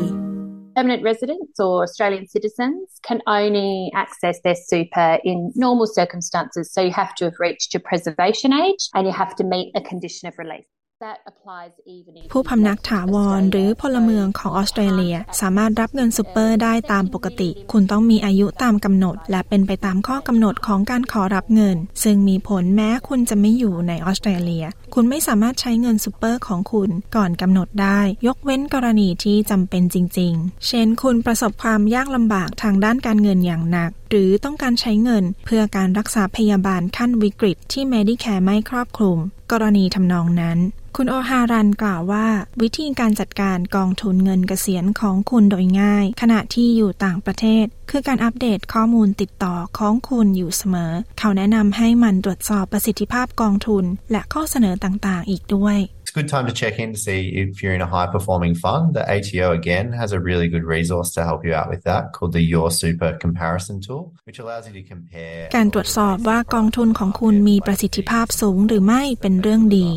[0.78, 6.72] Permanent residents or Australian citizens can only access their super in normal circumstances.
[6.72, 9.80] So you have to have reached your preservation age and you have to meet a
[9.80, 10.66] condition of release.
[11.06, 38.42] That applies even if ผู้พำนักถาวรหรือพลเมืองของออสเตรเลีย สามารถรับเงินซูเปอร์ได้ตามปกติ คุณต้องมีอายุตามกำหนด และเป็นไปตามข้อกำหนดของการขอรับเงิน ซึ่งมีผลแม้คุณจะไม่อยู่ในออสเตรเลีย คุณไม่สามารถใช้เงินซูเปอร์ของคุณก่อนกำหนดได้ ยกเว้นกรณีที่จำเป็นจริง ๆ เช่น คุณประสบความยากลำบากทางด้านการเงินอย่างหนักหรือต้องการใช้เงินเพื่อการรักษาพยาบาลขั้นวิกฤตที่ Medicare
[38.44, 39.18] ไม่ครอบคลุม
[39.52, 40.58] กรณีทำนองนั้น
[40.96, 42.26] คุณโอฮารันกล่าวว่า
[42.62, 57.20] วิธีการจัดการกองทุนเงินเกษียณของคุณโดยง่าย ขณะที่อยู่ต่างประเทศ คือการอัปเดตข้อมูลติดต่อของคุณอยู่เสมอ เขาแนะนำให้มันตรวจสอบประสิทธิภาพกองทุน และข้อเสนอต่างๆ อีกด้วย It's a good time to check in to see
[57.42, 58.94] if you're in a high performing fund.
[58.98, 62.32] The ATO again has a really good resource to help you out with that called
[62.32, 65.40] the Your Super Comparison Tool, which allows you to compare.
[65.56, 69.88] การตรวจสอบว่ากองทุนของคุณมีประสิทธิภาพสูงหรือไม่เป็นเรื่องดี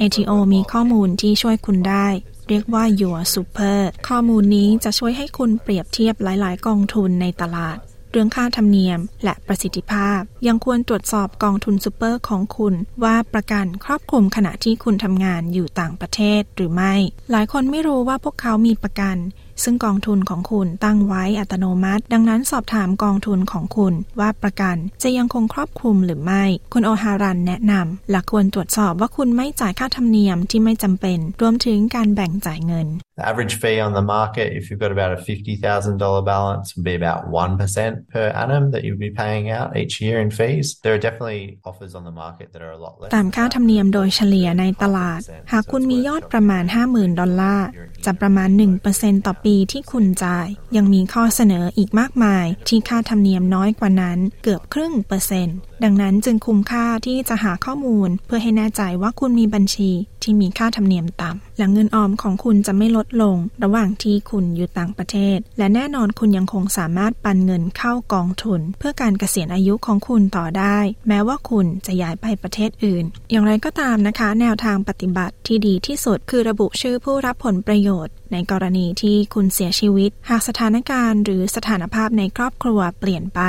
[0.00, 2.06] ATO มีข้อมูลที่ช่วยคุณได้
[2.48, 3.78] เรียกว่า Your Super
[4.08, 7.78] ข้อมูลนี้จะช่วยให้คุณเปรียบเทียบหลาย ๆ กองทุนในตลาด
[8.10, 16.94] เรื่องค่าธรรมเนียม และประสิทธิภาพ ยังควรตรวจสอบกองทุนซูเปอร์ของคุณ ว่าประกันครอบคลุมขณะที่คุณทำงานอยู่ต่างประเทศหรือไม่
[17.30, 19.16] หลายคนไม่รู้ว่าพวกเขามีประกัน
[19.64, 35.16] ซึ่งกองทุนของคุณตั้งไว้อัตโนมัติ ดังนั้นสอบถามกองทุนของคุณว่าประกันจะยังคงครอบคลุมหรือไม่ คุณโอฮารันแนะนำและควรตรวจสอบว่าคุณไม่จ่ายค่าธรรมเนียมที่ไม่จำเป็น รวมถึงการแบ่งจ่ายเงิน The average fee on the market, if you've got about a
[35.16, 40.20] $50,000 balance, would be about 1% per annum that you'd be paying out each year
[40.20, 40.66] in fees.
[40.84, 43.10] There are definitely offers on the market that are a lot less.
[43.16, 45.20] ตามค่าธรรมเนียมโดยเฉลี่ยในตลาด
[45.52, 47.66] หากคุณมียอดประมาณ 50,000 ดอลลาร์
[48.06, 48.48] จะประมาณ
[48.88, 59.90] 1%ต่อปีที่คุณจ่าย ยังมีข้อเสนออีกมากมาย ที่ค่าธรรมเนียมน้อยกว่านั้นเกือบครึ่งเปอร์เซ็นต์ ดังนั้นจึงคุ้มค่าที่จะหาข้อมูล เพื่อให้แน่ใจว่าคุณมีบัญชี
[60.22, 83.40] ที่มีค่าธรรมเนียมต่ำและเงินออมของคุณจะไม่ลดลง ระหว่างที่คุณอยู่ต่างประเทศ และแน่นอนคุณยังคงสามารถปันเงินเข้ากองทุน เพื่อการเกษียณอายุของคุณต่อได้ แม้ว่าคุณจะย้ายไปประเทศอื่น อย่างไรก็ตามนะคะ แนวทางปฏิบัติที่ดีที่สุดคือระบุชื่อผู้รับผลประโยชน์ ในกรณีที่คุณเสียชีวิต หากสถานการณ์หรือสถานภาพในครอบครัวเปลี่ยนไป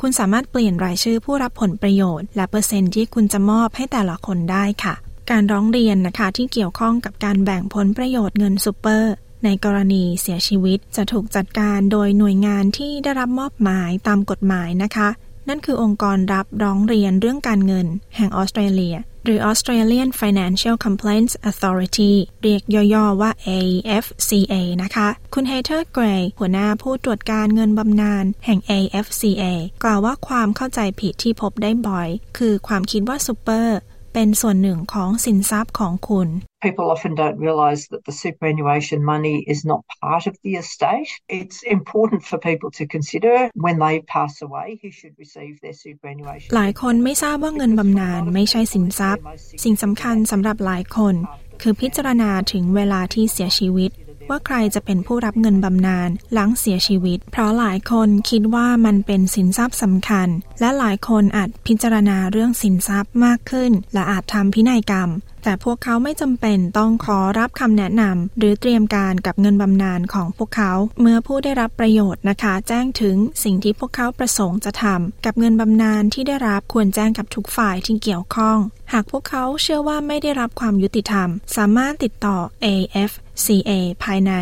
[0.00, 4.94] คุณสามารถเปลี่ยนรายชื่อผู้รับผลประโยชน์ และเปอร์เซ็นต์ที่คุณจะมอบให้แต่ละคนได้ค่ะ
[5.30, 9.12] การร้องเรียนนะคะที่เกี่ยวข้องกับการแบ่งผลประโยชน์เงินซูเปอร์
[9.44, 15.08] ในกรณีเสียชีวิตจะถูกจัดการโดยหน่วยงานที่ได้รับมอบหมายตามกฎหมายนะคะ
[15.48, 22.62] นั่นคือองค์กรรับร้องเรียนเรื่องการเงิน แห่งออสเตรเลียหรือ Australian Financial Complaints Authority เรียก
[22.94, 29.42] ย่อๆว่า AFCA นะคะ คุณเฮเทอร์เกรย์หัวหน้าผู้ตรวจการเงินบำนาญแห่ง AFCA
[29.82, 33.78] กล่าวว่าความเข้าใจผิดที่พบได้บ่อย คือความคิดว่าซูเปอร์
[34.20, 36.28] เป็นส่วนหนึ่งของสินทรัพย์ของคุณ
[36.66, 41.10] People often don't realise that the superannuation money is not part of the estate.
[41.40, 46.48] It's important for people to consider when they pass away who should receive their superannuation.
[46.56, 49.22] หลายคนไม่ทราบว่าเงินบำนาญไม่ใช่สินทรัพย์
[49.64, 51.14] สิ่งสำคัญสำหรับหลายคน
[51.62, 53.90] คือพิจารณาถึงเวลาที่เสียชีวิต
[54.30, 60.28] ว่าใครจะเป็นผู้รับเงินบำนาญหลังเสียชีวิต เพราะหลายคนคิดว่ามันเป็นสินทรัพย์สำคัญ
[60.60, 65.10] และหลายคนอาจพิจารณาเรื่องสินทรัพย์มากขึ้น และอาจทำพินัยกรรม
[65.44, 78.58] แต่แต่พวกเขาไม่จำเป็นต้องขอรับคำแนะนำหรือเตรียมการกับเงินบำนาญของพวกเขา เมื่อผู้ได้รับประโยชน์นะคะ แจ้งถึงสิ่งที่พวกเขาประสงค์จะทำกับเงินบำนาญที่ได้รับควรแจ้งกับทุกฝ่ายที่เกี่ยวข้อง
[78.92, 83.10] หากพวกเขาเชื่อว่าไม่ได้รับความยุติธรรม สามารถติดต่อ AF
[83.46, 83.70] CA
[84.04, 84.32] ภายใน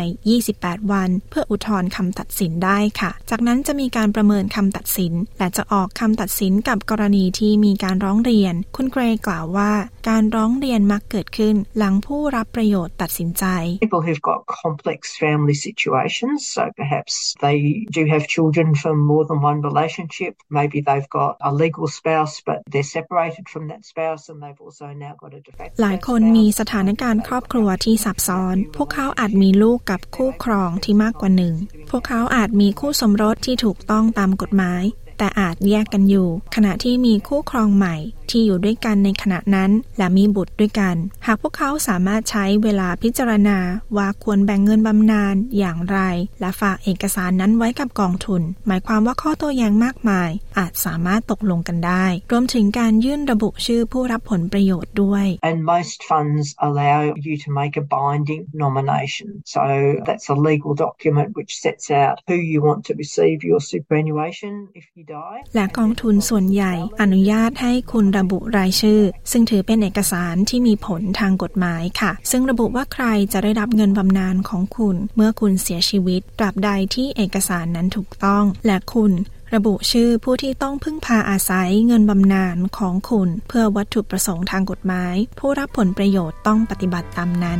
[0.41, 9.71] 28 วัน เพื่ออุทธรณ์คำตัดสินได้ค่ะ จากนั้นจะมีการประเมินคำตัดสิน และจะออกคำตัดสินกับกรณีที่มีการร้องเรียน คุณเกรย์กล่าวว่า
[10.09, 13.45] การร้องเรียนมักเกิดขึ้น หลังผู้รับประโยชน์ตัดสินใจ
[13.85, 17.13] People who've got complex family situations, so perhaps
[17.45, 17.57] they
[17.97, 20.33] do have children from more than one relationship.
[20.59, 24.87] Maybe they've got a legal spouse, but they're separated from that spouse, and they've also
[25.05, 31.53] now got a de facto หลายคนมีสถานการณ์ครอบครัวที่ซับซ้อน พวกเขาอาจมีลูกกับคู่ครองที่มากกว่าหนึ่ง
[31.89, 34.83] พวกเขาอาจมีคู่สมรสที่ถูกต้องตามกฎหมาย
[35.17, 37.95] แต่อาจแยกกันอยู่ ขณะที่มีคู่ครองใหม่
[38.31, 43.57] ที่อยู่ด้วยกันในขณะนั้น และมีบุตรด้วยกัน หากพวกเขาสามารถใช้เวลาพิจารณา
[43.97, 45.99] ว่าควรแบ่งเงินบำนาญอย่างไร
[46.39, 59.27] และฝากเอกสารนั้นไว้กับกองทุน หมายความว่าข้อโต้แย้งมากมาย อาจสามารถตกลงกันได้ รวมถึงการยื่นระบุชื่อผู้รับผลประโยชน์ด้วย And most funds allow you to make a binding nomination.
[59.55, 59.63] So
[60.07, 64.85] that's a legal document which sets out who you want to receive your superannuation if
[64.95, 65.39] you die.
[65.55, 69.01] และกองทุนส่วนใหญ่อนุญาตให้คุณระบุรายชื่อ
[69.31, 79.11] ซึ่งถือเป็นเอกสารที่มีผลทางกฎหมายค่ะ ซึ่งระบุว่าใครจะได้รับเงินบำนาญของคุณ เมื่อคุณเสียชีวิตตราบใดที่เอกสารนั้นถูกต้อง และคุณ
[79.55, 87.59] ระบุชื่อผู้ที่ต้องพึ่งพาอาศัยเงินบำนาญของคุณ เพื่อวัตถุประสงค์ทางกฎหมาย ผู้รับผลประโยชน์ต้องปฏิบัติตามนั้น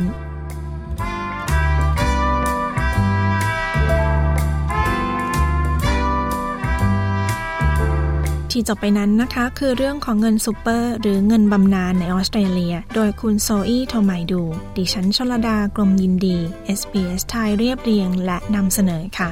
[8.52, 14.42] ที่จบไปนั้นนะคะ คือเรื่องของเงินซูเปอร์ หรือเงินบำนาญในออสเตรเลีย โดยคุณโซอี้โทไมดู
[14.76, 16.36] ดิฉันชลดากรมยินดี
[16.78, 19.30] SBS ไทยเรียบเรียงและนำเสนอค่ะ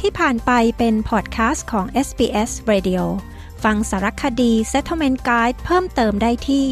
[0.00, 3.02] ที่ผ่านไปเป็นพอดคาสต์ของ SBS Radio
[3.64, 6.66] ฟังสารคดี Settlement Guide เพิ่มเติมได้ที่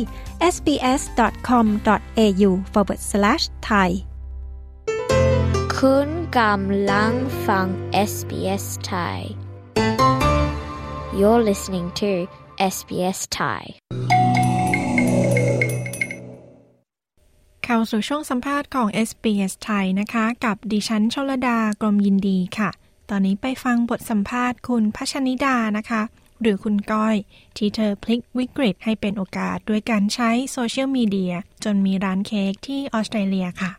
[0.55, 3.91] sbs.com.au forward slash thai
[5.79, 7.13] คุณกำลัง
[7.47, 7.67] ฟัง
[8.11, 9.19] SBS Thai
[11.19, 12.11] You're listening to
[12.75, 13.63] SBS Thai
[17.65, 22.71] เข้าสู่ช่วงสัมภาษณ์ของ SBS ไทยนะคะ กับดิฉันชลดากรมยินดีค่ะ
[23.11, 26.03] ตอนนี้ไปฟังบทสัมภาษณ์คุณพัชนิดานะคะ
[26.41, 27.17] หรือคุณก้อย
[27.57, 33.73] ที่เธอพลิกวิกฤตให้เป็นโอกาสด้วยการใช้โซเชียลมีเดียจนมีร้านเค้กที่ออสเตรเลียค่ะ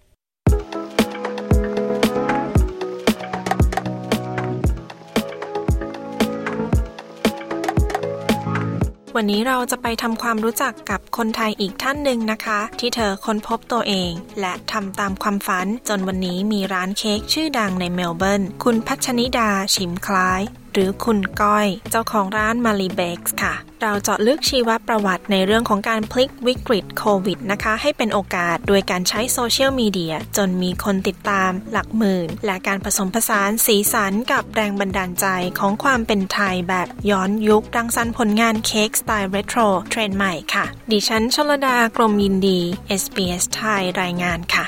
[9.19, 20.41] วันนี้เราจะไปทำความรู้จักกับคนไทยอีกท่านหนึ่งนะคะ ที่เธอค้นพบตัวเอง และทำตามความฝัน จนวันนี้มีร้านเค้กชื่อดังในเมลเบิร์นคุณพัชนิดาชิมคล้าย
[20.79, 35.25] หรือคุณก้อย เจ้าของร้าน Mali Bakes ค่ะ เราเจาะลึกชีวประวัติในเรื่องของการพลิกวิกฤตโควิดนะคะ ให้เป็นโอกาสโดยการใช้โซเชียลมีเดียจนมีคนติดตามหลักหมื่น และการผสมผสานสีสันกับแรงบันดาลใจ
[35.59, 39.59] ของความเป็นไทยแบบย้อนยุครังสรรค์ผลงานเค้กสไตล์เรโทร
[39.89, 42.59] เทรนด์ใหม่ค่ะ ดิฉันชลดากรมยินดี
[43.01, 44.65] SBS ไทยรายงานค่ะ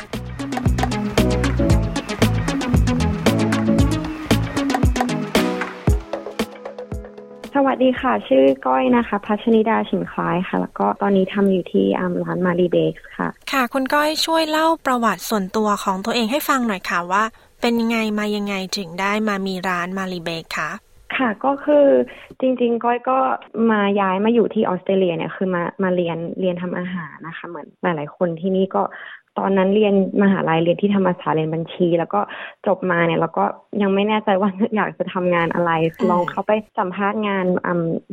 [7.83, 17.23] ดีค่ะ ชื่อก้อยนะคะ พัชนิดาชิมคล้ายค่ะ แล้วก็ตอนนี้ทำอยู่ที่อ่าร้านมารีเบกส์ค่ะ ค่ะ คุณก้อยช่วยเล่าประวัติส่วนตัวของตัวเองให้ฟังหน่อยค่ะว่า
[17.61, 20.71] เป็นยังไงมายังไงถึงได้มามีร้านมารีเบกคะ
[21.17, 21.85] ค่ะก็คือ
[22.39, 23.17] จริง ๆ ก้อยก็
[23.71, 28.81] มาย้ายมาอยู่ที่ออสเตรเลียเนี่ยคือมามาเรียนเรียนทำอาหารนะคะ เหมือนหลายๆคนที่นี่ก็
[29.39, 32.19] ตอนนั้นเรียนมหาลัยเรียนที่ธรรมศาสตร์เรียนบัญชี แล้วก็
[32.67, 33.45] จบมาเนี่ยเราก็
[33.82, 35.71] ยังไม่แน่ใจว่าอยากจะทำงานอะไร
[36.10, 37.45] ลองเข้าไปสัมภาษณ์งาน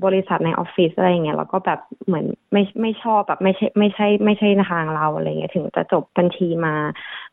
[0.05, 6.74] บริษัทในออฟฟิศอะไรอย่างเงี้ยแล้วก็แบบเหมือนไม่ไม่ชอบแบบไม่ใช่ไม่ใช่ไม่ใช่ทางเราอะไรเงี้ยถึงจะจบบัญชีมา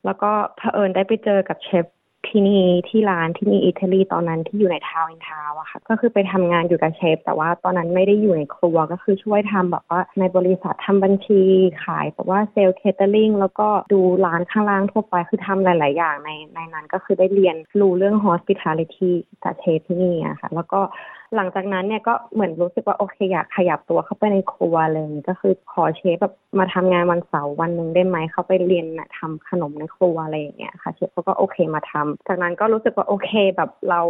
[0.06, 1.86] แล้วก็เผอิญได้ไปเจอกับเชฟ
[2.28, 11.41] ที่นี่ที่ร้านที่นี่อิตาลีตอนนั้นที่อยู่ในทาวน์อินทาวน์อะค่ะ ก็คือไปทำงานอยู่กับเชฟ แต่ว่าตอนนั้นไม่ได้อยู่ในครัวก็คือช่วยทำแบบว่าในบริษัททำบัญชี
[11.84, 19.11] ขายแบบว่า sales catering แล้วก็ดูร้านข้างล่างทั่วไปคือทำหลาย ๆ อย่างในในนั้นก็คือได้เรียนรู้เรื่อง hospitality
[19.43, 20.82] จากเชฟที่นี่อะค่ะ แล้วก็
[21.36, 34.02] หลังจากนั้นเนี่ยก็เหมือนรู้สึกว่าโอเคอยากขยับตัวเข้าไปในครัวเลยก็คือขอเชฟแบบมาทำงานวันเสาร์วันหนึ่งได้ไหมเขาไปเรียนนะทำขนมในครัวอะไรอย่างเงี้ยค่ะเชฟเขาก็โอเคมาทำจากนั้นก็รู้สึกว่าโอเคแบบเรา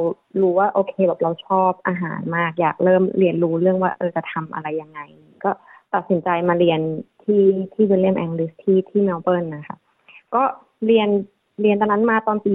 [0.41, 4.99] รู้ว่าโอเคแบบเราชอบอาหารมากอยากเริ่มเรียนรู้เรื่องว่าเออจะทำอะไรยังไง
[5.43, 5.51] ก็
[5.93, 6.79] ตัดสินใจมาเรียน
[7.23, 7.43] ที่
[7.73, 9.77] ที่ William Angliss ที่ที่เมลเบิร์นนะคะ
[10.35, 10.43] ก็
[10.85, 11.09] เรียน
[11.61, 12.53] เรียนตอนนั้นมาตอนปี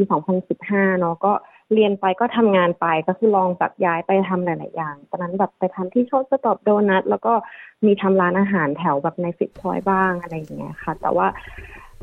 [0.48, 1.32] 2015 เนาะก็
[1.74, 7.32] เรียนไปก็ทำงานไปก็คือลองแบบย้ายไปทำหลาย ๆ อย่าง ตอนนั้นแบบไปทำที่ Shortstop Donuts แล้วก็
[7.86, 11.26] มีทำร้านอาหารแถวแบบในฟิตซ์รอยบ้างอะไรอย่างเงี้ยค่ะ แต่ว่า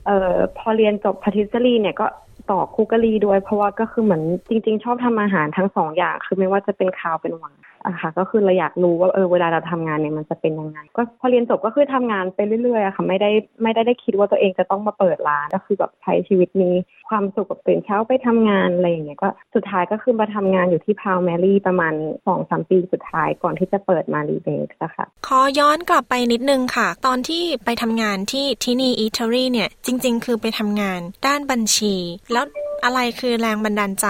[0.06, 2.06] เอ่อพอเรียนจบ patisserie เนี่ยก็
[2.52, 7.56] ต่อ cookery ด้วย เพราะว่าก็คือเหมือนจริง ๆ ชอบทำอาหารทั้งสองอย่าง คือไม่ว่าจะเป็นคาวเป็นหวาน
[7.88, 13.30] อะค่ะ ก็คือเราอยากรู้ว่าเออเวลาเราทำงานเนี่ยมันจะเป็นยังไง ก็พอเรียนจบก็คือทำงานไปเรื่อยๆอะค่ะ ไม่ได้
[13.64, 16.76] ไม่ได้ได้คิดว่าตัวเองจะต้องมาเปิดร้านก็คือแบบใช้ชีวิตมี
[17.10, 21.94] ความสุขกับตื่นเช้าไปทำงานอะไรอย่างเงี้ยก็สุดท้ายก็คือมาทำงานอยู่ที่ Proud Mary ประมาณ
[22.28, 31.96] สองสามปีสุดท้ายก่อนที่จะเปิด Mali Bakes อะคะขอย้อนกลับไปนิดนึงค่ะ ตอนที่ไปทำงานที่ที่นี่ eatery เนี่ยจริง ๆ คือไปทำงานด้านบัญชี
[32.34, 32.46] แล้ว
[32.84, 34.08] อะไรคือแรงบันดาลใจ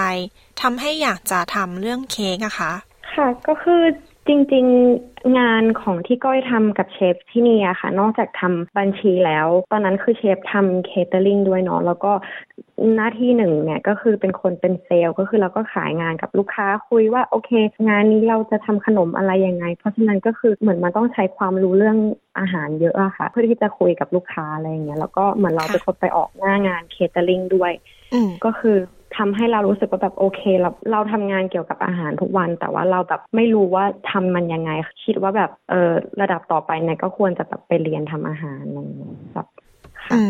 [0.62, 2.72] ทำให้อยากจะทำเรื่องเค้กอะคะ
[3.16, 3.82] ค่ะก็คือ
[4.28, 12.12] จริงๆงานของที่ก้อยทำกับเชฟที่นี่อะค่ะ นอกจากทำบัญชีแล้ว ตอนนั้นคือเชฟทำเคเตอริงด้วยเนาะแล้วก็
[12.96, 17.50] หน้าที่หนึ่งเนี่ยก็คือเป็นคนเป็นเซลล์ก็คือเราก็ขายงานกับลูกค้าคุยว่าโอเค
[17.88, 21.98] งานนี้เราจะทำขนมอะไรยังไง เพราะฉะนั้นก็คือเหมือนมันต้องใช้ความรู้เรื่อง
[22.38, 27.72] อาหารเยอะอะค่ะ เพื่อที่จะคุยกับลูกค้าอะไรอย่างเงี้ยแล้วก็เหมือนเราเป็นคนไปออกหน้างาน catering ด้วย
[28.44, 28.76] ก็คือ
[29.16, 34.70] ทำให้เรารู้สึกว่าแบบโอเคเราเราทำงานเกี่ยวกับอาหารทุกวัน แต่ว่าเราแบบไม่รู้ว่าทำมันยังไง
[35.04, 39.48] คิดว่าแบบเออระดับต่อไปเนี่ยก็ควรจะแบบไปเรียนทำอาหารอะไรอย่างเงี้ยแบบ
[40.12, 40.20] อื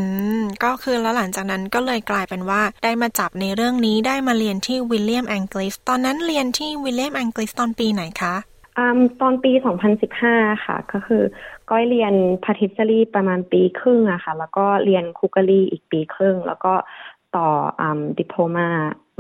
[0.41, 8.35] มก็คือแล้วหลังจากนั้นก็เลยกลายเป็นว่าได้มาจับในเรื่องนี้ได้มาเรียนที่ William Angliss ตอนนั้นเรียนที่ William Angliss ตอนปีไหนคะ
[8.79, 9.53] อืมตอนปี
[10.09, 11.23] 2015 ค่ะ ก็คือ
[11.71, 12.15] ก้อยเรียน
[12.45, 16.73] พาทิสรีประมาณปีครึ่งอะค่ะ แล้วก็เรียนคุกกะลีอีกปีครึ่ง แล้วก็
[17.37, 17.49] ต่อ
[17.81, 17.83] อ
[18.19, 18.69] ดิโพมา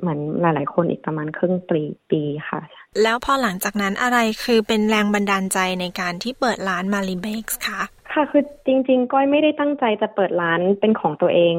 [0.00, 2.60] เหมือนหลาย ๆ คนอีกประมาณครึ่งปีปีค่ะ
[3.02, 7.82] แล้วพอหลังจากนั้นอะไรคือเป็นแรงบันดาลใจในการที่เปิดร้านมารีเบกส์คะ
[8.16, 11.54] ค่ะคือจริง ๆ ก้อยไม่ได้ตั้งใจจะเปิดร้านเป็นของตัวเอง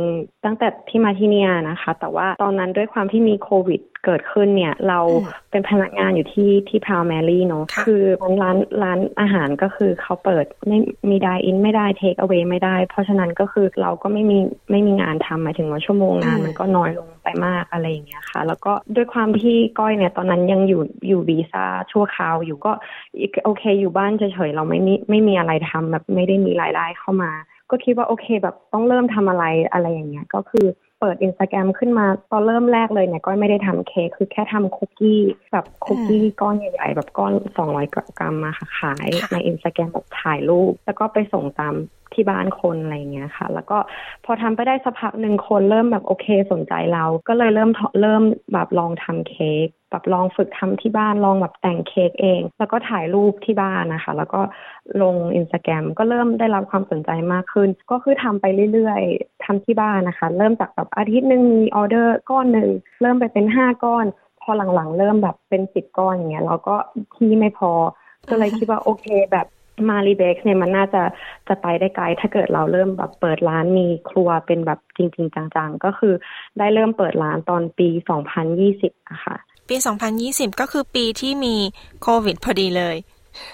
[0.45, 4.99] ตั้งแต่ที่มาที่เนี่ยนะคะ แต่ว่าตอนนั้นด้วยความที่มีโควิดเกิดขึ้นเนี่ย เรา
[5.51, 8.01] เป็นพนักงานอยู่ที่ที่พาวแมรี่เนาะคือ
[8.41, 10.78] ร้านร้านอาหารก็คือเขาเปิดไม่
[11.10, 14.38] มีไดอินไม่ได้เทคเอาไว้ไม่ได้ เพราะฉะนั้นก็คือเราก็ไม่มี
[14.72, 22.71] ไม่มีงานทำหมายถึงว่าชั่วโมงงานมันก็น้อยลง ไปมากอะไรอย่างเงี้ยค่ะ แล้วก็ด้วยความที่ก้อยเนี่ย ตอนนั้นยังอยู่อยู่วีซ่าชั่วคราวอยู่ก็
[23.45, 27.32] โอเค อยู่บ้านเฉยๆเราไม่มีไม่มีอะไรทำแบบไม่ได้มีรายได้เข้ามา
[27.69, 30.65] ก็คิดว่าโอเคแบบต้องเริ่มทำอะไรอะไรอย่างเงี้ยก็คือ
[30.99, 35.21] เปิดอินสตาแกรมขึ้นมาตอนเริ่มแรกเลยเนี่ยก็ไม่ได้ทำเค้กคือแค่ทำคุกกี้
[35.51, 41.73] แบบคุกกี้ก้อนใหญ่ๆแบบก้อนสองร้อยกรัมอะค่ะขายในอินสตาแกรมแบบถ่ายรูป แล้วก็ไปส่งตาม
[42.14, 43.78] ที่บ้านคนอะไรเงี้ยค่ะ แล้วก็
[44.26, 54.41] พอทำไปได้สักพักหนึ่งคนเริ่มแบบโอเคสนใจเรา ก็เลยเริ่มเริ่มแบบลองทำเค้กแบบลองฝึกทำที่บ้านลองแบบแต่งเค้กเอง แล้วก็ถ่ายรูปที่บ้านนะคะ แล้วก็
[55.01, 62.70] ลงอินสตาแกรมก็เริ่มได้รับความสนใจมากขึ้น ก็คือทำไปเรื่อยๆทำที่บ้านนะคะ เริ่มจากแบบอาทิตย์หนึ่งมีออเดอร์ก้อนหนึ่ง
[63.01, 64.05] เริ่มไปเป็นห้าก้อน
[64.41, 66.76] พอหลังๆ เริ่มแบบเป็นสิบก้อนอย่างเงี้ยเราก็
[67.16, 67.72] ที่ไม่พอ
[68.30, 69.47] ก็เลยคิดว่าโอเคแบบ
[69.89, 71.03] มารีเบกเนี่ยมันน่าจะ
[71.47, 76.13] จะไปได้ไกล ถ้าเกิดเราเริ่มแบบเปิดร้านมีครัวเป็นแบบจริง ๆ จังๆ ก็คือ
[76.57, 77.89] ได้เริ่มเปิดร้านตอนปี
[78.49, 79.38] 2020อะค่ะ
[79.69, 79.75] ปี
[80.17, 81.55] 2020 ก็คือปีที่มี
[82.01, 82.95] โควิดพอดีเลย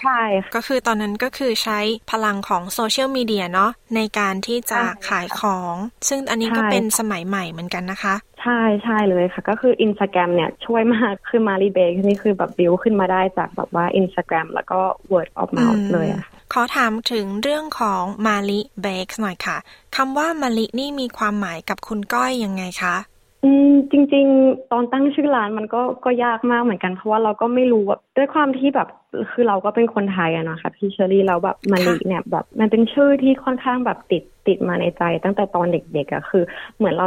[0.02, 0.22] ใช่
[0.54, 1.78] ก็คือตอนนั้นก็คือใช้
[2.10, 5.74] พลังของโซเชียลมีเดียเนาะในการที่จะขายของ
[6.08, 14.80] ซึ่งอันนี้ก็เป็นสมัยใหม่เหมือนกันนะคะ ใช่ใช่เลยค่ะ ก็คืออินสตาแกรมเนี่ยช่วยมากคือ Mali Bakes นี่คือแบบบิวขึ้นมาได้จากแบบว่าอินสตาแกรมแล้วก็
[15.12, 19.56] word of mouth เลยอะขอถามถึงเรื่องของ Mali Bakes หน่อยค่ะ
[19.96, 22.96] คำว่า Mali นี่มีความหมายกับคุณก้อยยังไงคะ
[23.44, 28.88] อืมจริง ๆ ตอนตั้งชื่อร้านมันก็ก็ยากมากเหมือนกันเพราะว่าเราก็ไม่รู้แบบด้วยความที่แบบ
[29.30, 36.44] คือเราก็เป็นคนไทยอะนะคะพี่เชอรี่เราแบบมาลิเนี่ยแบบมันเป็นชื่อที่ค่อนข้างแบบติดติดมาในใจ ตั้งแต่ตอนเด็กๆอะคือ
[36.76, 37.06] เหมือนเรา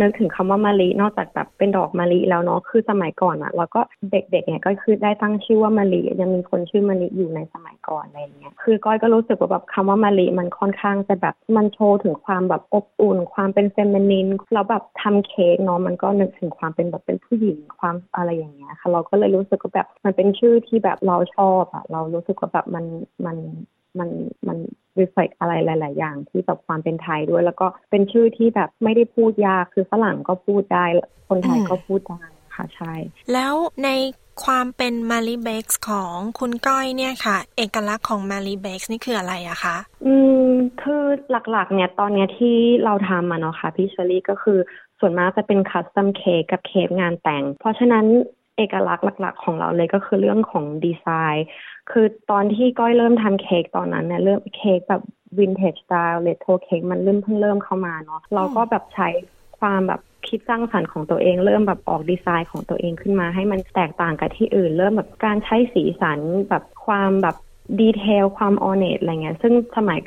[0.00, 3.80] นึกถึงคำว่ามาลินอกจากแบบเป็นดอกมาลิแล้วเนาะคือสมัยก่อนอะเราก็
[4.10, 21.43] เด็กๆเนี่ยก็คือได้ตั้งชื่อว่ามาลิยังมีคนชื่อมาลิอยู่ในสมัยก่อนอะไรเงี้ยคือก้อยก็รู้สึกว่าแบบคำว่ามาลิมันค่อนข้างจะแบบมันโชว์ถึงความแบบอบอุ่น ความเป็นเฟมินินแล้วแบบทำเค้กเนาะมันก็นึกถึงความเป็นแบบเป็นผู้หญิงความอะไรอย่างเงี้ยค่ะ เราก็เลยรู้สึกว่าแบบมันเป็นชื่อที่แบบเราชอบ
[21.74, 22.84] อะเรารู้สึกว่าแบบมัน
[23.26, 23.36] มัน
[23.98, 24.08] มัน
[24.48, 24.58] มัน
[25.00, 30.84] reflect อะไรหลาย ๆ อย่างที่แบบความเป็นไทยด้วย แล้วก็เป็นชื่อที่แบบไม่ได้พูดยากคือฝรั่งก็พูดได้
[31.28, 32.22] คนไทยก็พูดได้
[32.54, 32.92] ค่ะใช่
[33.32, 33.90] แล้วใน
[34.44, 39.76] ความเป็น Mali Bakes ของคุณก้อยเนี่ยค่ะ เอกลักษณ์ของ Mali Bakes นี่คืออะไรอะคะ
[40.06, 40.14] อื
[40.44, 40.48] ม
[40.82, 41.04] คือ
[41.50, 44.58] หลัก ๆ เนี่ยตอนเนี้ยที่เราทำมาเนาะค่ะพี่เชอรี่ก็คือ
[45.00, 48.06] ส่วนมากจะเป็น custom เค้กกับเค้กงานแต่ง เพราะฉะนั้น
[48.56, 51.46] เอกลักษณ์หลัก ๆ ของเราเลยก็คือเรื่องของดีไซน์
[51.90, 55.02] คือตอนที่ก้อยเริ่มทำเค้กตอนนั้นเนี่ยเริ่มเค้กแบบ
[55.38, 59.08] vintage style retro เค้กมันเริ่มเพิ่งเริ่มเข้ามาเนาะเราก็แบบใช้
[59.58, 67.36] ความแบบคิดสร้างสรรค์ของตัวเองเริ่มแบบออกดีไซน์ของตัวเองขึ้นมา ให้มันแตกต่างกับที่อื่น เริ่มแบบการใช้สีสันแบบความแบบ
[67.80, 69.98] detail ความ ornate อะไรเงี้ยซึ่งสมัย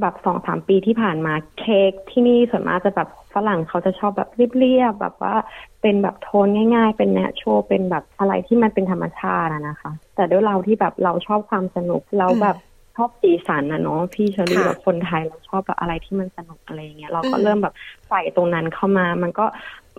[0.00, 5.34] แบบสองสามปีที่ผ่านมาเค้กที่นี่ส่วนมากจะแบบฝรั่งเขาจะชอบแบบเรียบๆแบบว่า
[5.82, 12.56] เป็นแบบโทนง่าย ๆ เป็นแนชโชเป็นแบบอะไรที่มันเป็นธรรมชาตินะคะ แต่ด้วยเราที่แบบเราชอบความสนุกเราแบบ
[12.96, 17.74] ชอบสีสันนะเนาะพี่เชอรี่แบบคนไทยเราชอบแบบอะไรที่มันสนุกอะไรเงี้ยเราก็เริ่มแบบ
[18.08, 19.46] ใส่ตรงนั้นเข้ามา มันก็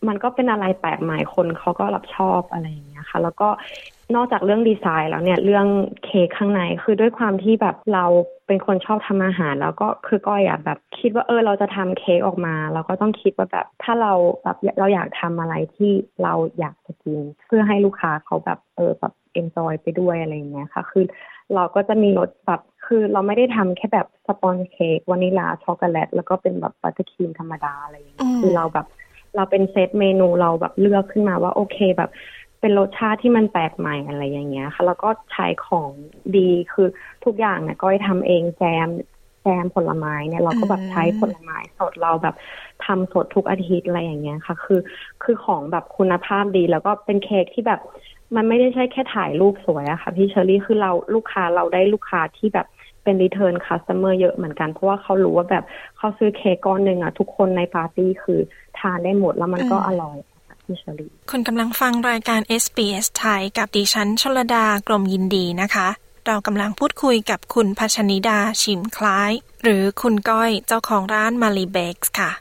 [0.08, 3.50] มันก็เป็นอะไรแปลกใหม่คนเขาก็รับชอบอะไรอย่างเงี้ยค่ะ แล้วก็
[4.16, 5.68] นอกจากเรื่องดีไซน์แล้วเนี่ยเรื่อง
[6.06, 8.06] เค้กข้างในคือด้วยความที่แบบเรา
[8.48, 15.92] เป็นคนชอบทำอาหาร แล้วก็คือก้อยอะแบบ คิดว่าเออเราจะทำเค้กออกมา เราก็ต้องคิดว่าแบบถ้าเราแบบเราอยากทำอะไรที่
[16.24, 21.06] เราอยากจะกิน เพื่อให้ลูกค้าเขาแบบเออแบบ enjoy ไปด้วยอะไรอย่างเงี้ยค่ะ คือ
[21.56, 28.88] เราก็จะมีรสแบบคือเราไม่ได้ทำแค่แบบ sponge เค้กวานิลาช็อกโกแลตแล้วก็เป็นแบบ buttercream ธรรมดาอะไรอย่างเงี้ยคือเราแบบ
[29.36, 32.12] เราเป็นเซตเมนูเราแบบเลือกขึ้นมาว่าโอเคแบบ
[32.66, 35.92] เป็นรสชาติที่มันแปลกใหม่อะไรอย่างเงี้ยค่ะ แล้วก็ใช้ของ
[36.38, 36.88] ดีคือ
[37.26, 38.88] ทุกอย่างเนี่ยก้อยทำเองแจม
[39.44, 42.36] แจมผลไม้เนี่ยเราก็แบบใช้ผลไม้สดเราแบบ
[42.86, 44.80] ทำสดทุกอาทิตย์อะไรอย่างเงี้ยค่ะ คือ
[45.24, 47.80] คือของแบบคุณภาพดีแล้วก็เป็นเค้กที่แบบ
[48.36, 52.68] มันไม่ได้ใช่แค่ถ่ายรูปสวยอะค่ะพี่เชอรี่คือเราลูกค้าเราได้ลูกค้าที่แบบ
[53.04, 55.64] เป็น return customer เยอะเหมือนกัน เพราะว่าเขารู้ว่าแบบ
[55.98, 58.40] เขาซื้อเค้กก้อนหนึ่งอะทุกคนในปาร์ตี้คือ
[58.80, 60.18] ทานได้หมดแล้วมันก็อร่อย
[60.66, 65.88] พี่เชอรี่คุณกำลังฟังรายการ SBS ไทยกับดิฉันชลดากรมยินดีนะคะ
[66.26, 69.32] เรากำลังพูดคุยกับคุณพัชนิดาชิมคล้าย
[69.64, 72.32] หรือคุณก้อยเจ้าของร้านมารีเบกส์ค่ะ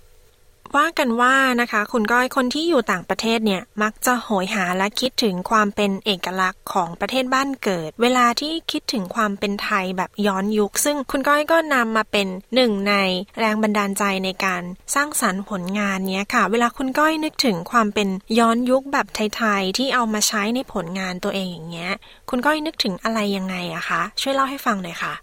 [0.77, 12.95] ว่ากันว่านะคะ คุณก้อยคนที่อยู่ต่างประเทศเนี่ยมักจะโหยหาและคิดถึงความเป็นเอกลักษณ์ของประเทศบ้านเกิด เวลาที่คิดถึงความเป็นไทยแบบย้อนยุค ซึ่งคุณก้อยก็นำมาเป็นหนึ่งใน
[13.39, 14.63] แรงบันดาลใจในการ
[14.95, 18.09] สร้างสรรค์ผลงานเนี้ยค่ะ เวลาคุณก้อยนึกถึงความเป็น
[18.39, 21.93] ย้อนยุคแบบไทยๆที่เอามาใช้ในผลงานตัวเองอย่างเงี้ย
[22.31, 25.15] คุณก้อยนึกถึงอะไรยังไงอะคะ ช่วยเล่าให้ฟังหน่อยค่ะ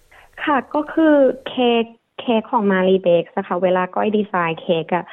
[0.43, 1.16] ค่ะก็คือ
[1.49, 1.86] เค้ก
[2.20, 5.06] เค้กของ Mali Bakes นะคะเวลาก้อยดีไซน์เค้กอะ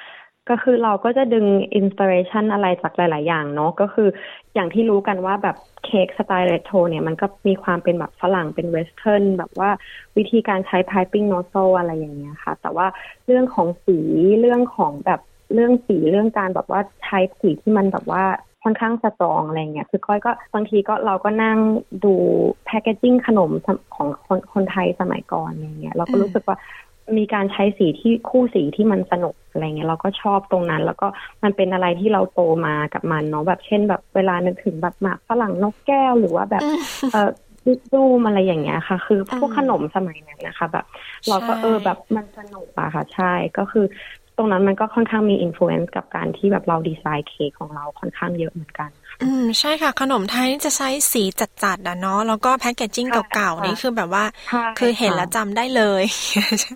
[0.51, 4.09] ก็คือเราก็จะดึง inspiration อะไรจากหลาย ๆ อย่างเนาะก็คือ
[4.55, 9.71] อย่างที่รู้กันว่าแบบเค้กสไตล์เรโทรเนี่ยมันก็มีความเป็นแบบฝรั่งเป็น western แบบว่า
[10.17, 12.87] วิธีการใช้ piping nozzle อะไรอย่างเงี้ยค่ะ แต่ว่า
[13.27, 13.99] เรื่องของสี
[14.41, 15.21] เรื่องของแบบ
[15.55, 18.25] เรื่องสีเรื่องการแบบว่าใช้สีที่มันแบบว่า
[18.65, 21.59] ค่อนข้างสตรองอะไรเงี้ย คือก้อยก็บางทีก็เราก็นั่ง
[22.05, 22.15] ดู
[22.65, 23.51] แพคเกจิ้งขนม
[23.95, 26.57] ของคนคนไทยสมัยก่อนอะไรเงี้ย เราก็รู้สึกว่า
[27.17, 31.07] มีการใช้สีที่คู่สีที่มันสนุกอะไรเงี้ยเราก็ชอบตรงนั้น แล้วก็
[31.43, 36.63] มันเป็นอะไรที่เราโตมากับมันเนาะแบบเช่นแบบเวลานึกถึงแบบหมากฝรั่งนกแก้วหรือว่าแบบ
[37.13, 37.31] เออ
[37.67, 40.87] ดิดูมอะไรอย่างเงี้ยค่ะ คือพวกขนมสมัยนั้นนะคะ แบบ
[41.29, 43.85] เราก็เออแบบมันสนุกอะค่ะ ใช่ก็คือ
[44.37, 48.91] ตรงนั้นมันก็ค่อนข้างมีอิทธิพลกับการที่แบบเราดีไซน์เค้กของเราค่อนข้างเยอะเหมือนกัน
[49.23, 54.25] อืมใช่ค่ะ ขนมไทยจะใช้สีจัดๆอะเนาะแล้วก็แพคเกจจิ้งเก่าๆนี่คือแบบว่า
[54.79, 56.03] คือเห็นแล้วจำได้เลย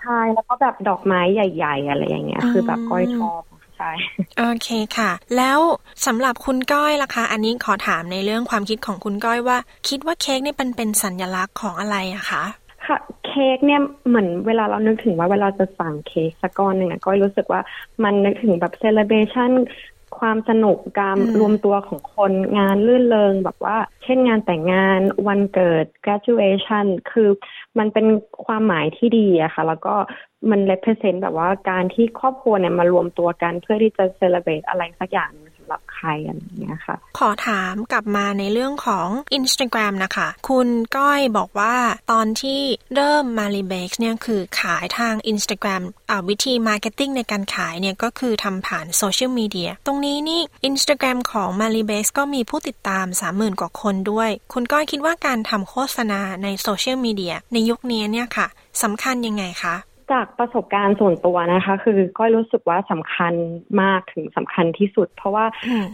[0.03, 3.43] ใช่แล้วก็แบบดอกไม้ใหญ่ ๆ อะไรอย่างเงี้ย คือแบบก้อยชอบ
[3.77, 3.91] ใช่
[4.39, 5.59] โอเคค่ะ แล้ว
[6.07, 12.45] สำหรับคุณก้อยล่ะคะ อันนี้ขอถามในเรื่องความคิดของคุณก้อยว่า คิดว่าเค้กนี่เป็นเป็นสัญลักษณ์ของอะไรอะคะ
[12.87, 17.61] ค่ะเค้กเนี่ยเหมือนเวลาเรานึกถึงว่าเวลาจะสั่งเค้กสักก้อนหนึ่งอะก้อยรู้สึกว่า
[18.05, 19.51] มันนึกถึงแบบเซเลบรชัน
[20.23, 27.29] ความสนุกการรวมตัวของคนงานลื่นเริงแบบว่า เช่นงานแต่งงานวันเกิด graduation คือ
[27.79, 28.07] มันเป็น
[28.45, 29.95] ความหมายที่ดีอะค่ะ แล้วก็
[30.51, 39.09] มัน represent แบบว่าการที่ครอบครัวเนี่ยมารวมตัวกันเพื่อที่จะ celebrate อะไรสักอย่างสำหรับใครอะไรอย่างเงี้ยค่ะ ขอถามกลับมาในเรื่องของ
[39.39, 41.77] Instagram นะคะ คุณก้อยบอกว่า
[42.13, 42.61] ตอนที่
[42.95, 45.83] เริ่ม m a l i b a k e เนี่ยคือขายทาง Instagram
[46.29, 53.61] วิธี Marketing ในการขายเนี่ยก็คือทำผ่านโซเชียลมีเดียตรงนี้นี่ Instagram ของ m a l i b a k e ก็มีผู้ติดตาม 30,000
[53.61, 58.47] กว่าคนด้วย คุณก้อยคิดว่าการทำโฆษณาในโซเชียลมีเดียในยุคนี้เนี่ยค่ะ
[58.83, 59.77] สำคัญยังไงคะ
[60.13, 63.35] จากประสบการณ์ส่วนตัวนะคะ คือก้อยรู้สึกว่าสำคัญ
[63.83, 65.45] มากถึงสำคัญที่สุด เพราะว่า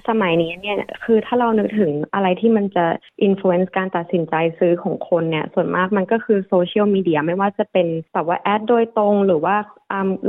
[0.09, 2.85] สมัยนี้เนี่ยคือถ้าเรานึกถึงอะไรที่มันจะ
[3.23, 9.57] influence การตัดสินใจซื้อของคนเนี่ย ส่วนมากมันก็คือโซเชียลมีเดียไม่ว่าจะเป็นแบบว่า ad โดยตรงหรือว่า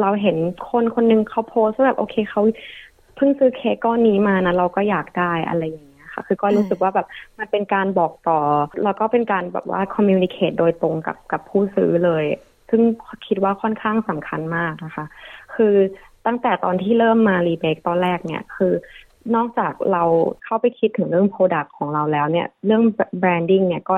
[0.01, 0.37] เราเห็น
[0.69, 2.41] คนคนนึงเขาโพสต์แบบโอเคเขา
[3.15, 7.07] เพิ่งซื้อเค้กก้อนนี้มานะเราก็อยากได้อะไรอย่างเงี้ยค่ะค่ะคือก้อยรู้สึกว่าแบบ
[7.39, 8.39] มันเป็นการบอกต่อ
[8.83, 12.25] แล้วก็เป็นการแบบว่า communicate โดยตรงกับกับผู้ซื้อเลย
[12.69, 12.81] ซึ่ง
[13.27, 15.05] คิดว่าค่อนข้างสำคัญมากนะคะ
[15.55, 15.75] คือ
[16.25, 18.73] ตั้งแต่ตอนที่เริ่มมารีเบคตอนแรกเนี่ยคือ
[19.35, 20.03] นอกจากเรา
[20.43, 22.83] เข้าไปคิดถึงเรื่อง Product ของเราแล้วเนี่ย เรื่อง
[23.21, 23.97] Branding เนี่ยก็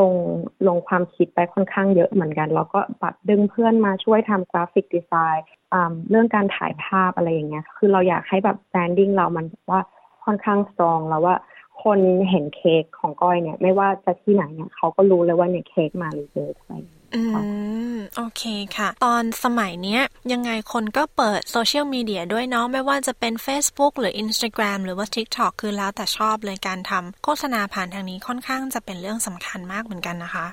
[0.00, 0.14] ลง
[0.68, 5.44] ลงความคิดไปค่อนข้างเยอะเหมือนกัน แล้วก็ปัดดึงเพื่อนมาช่วยทำกราฟิกดีไซน์
[6.10, 9.80] เรื่องการถ่ายภาพอะไรอย่างเงี้ย คือเราอยากให้แบบ Branding เรามันว่า
[10.24, 11.36] ค่อนข้างสตรองแล้วว่า
[11.82, 11.98] คน
[12.30, 17.05] เห็นเค้กของก้อยเนี่ย ไม่ว่าจะที่ไหนเนี่ยเขาก็รู้เลยว่าเนี่ยเค้กมาหรือเจออะไรอื
[17.92, 18.42] ม โอเค
[18.76, 20.02] ค่ะ ตอนสมัยเนี้ย
[20.32, 30.46] ยังไงคนก็เปิดโซเชียลมีเดียด้วยเนาะ ไม่ว่าจะเป็น Facebook หรือ Instagram หรือว่า TikTok คือแล้วแต่ชอบเลยการทำโฆษณาผ่านทางนี้ค่อนข้างจะเป็นเรื่องสำคัญมากเหมือนกันนะคะ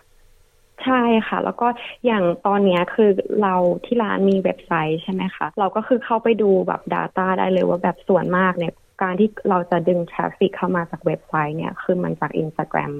[0.84, 1.68] ใช่ค่ะ แล้วก็
[2.06, 3.10] อย่างตอนนี้คือ
[3.42, 3.56] เรา
[3.86, 12.94] ที่ร้านมีเว็บไซต์ใช่ไหมคะเราก็คือเข้าไปดูแบบ data ได้เลยว่าแบบส่วนมากเนี่ยการที่เราจะดึง traffic เข้ามาจากเว็บไซต์เนี่ย คือมันจาก Instagram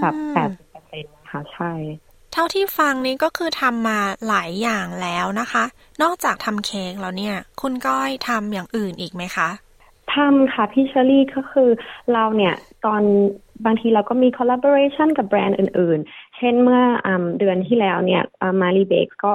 [0.00, 1.72] แบบแปดสิบเปอร์เซ็นต์ค่ะใช่
[2.05, 5.64] เท่าที่ฟังนี้ก็คือทำมาหลายอย่างแล้วนะคะ
[6.02, 9.48] นอกจากทำเค้กแล้วเนี่ย คุณก้อยทำอย่างอื่นอีกไหมคะ
[10.14, 11.70] ทำค่ะพี่เชอรี่ก็คือ
[12.12, 13.02] เราเนี่ยตอน
[13.64, 17.08] บางทีเราก็มี collaboration กับแบรนด์อื่น ๆ เช่นเมื่ออ
[17.38, 18.22] เดือนที่แล้วเนี่ย
[18.60, 19.32] มารีเบกก็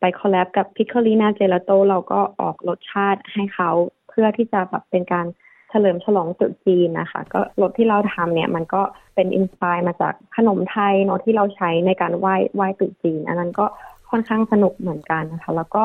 [0.00, 3.70] ไปคอลแลบกับพิคคลีนาเจลาโตเราก็ออกรสชาติให้เขา
[4.08, 5.26] เพื่อที่จะแบบเป็นการ
[5.74, 8.82] เฉลิมฉลองตรุษจีนนะคะ ก็รสที่เราทำเนี่ยมันก็
[9.14, 13.66] เป็น inspire มาจากขนมไทยเนาะที่เราใช้ในการไหว้ไหว้ตรุษจีน อันนั้นก็
[14.10, 15.84] ค่อนข้างสนุกเหมือนกันนะคะ แล้วก็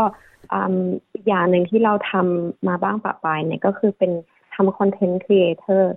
[1.13, 4.11] อีกอย่างหนึ่งที่เราทำมาบ้างประปรายเนี่ยก็คือเป็น
[4.53, 5.93] ทำ content creator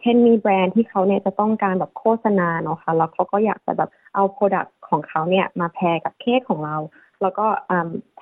[0.00, 6.76] เช่นมีแบรนด์ที่เขาเนี่ยจะต้องการแบบโฆษณาเนาะค่ะแล้วเขาก็อยากจะแบบเอา product ของเขาเนี่ยมา pair กับเค้กของเรา
[7.22, 7.46] แล้วก็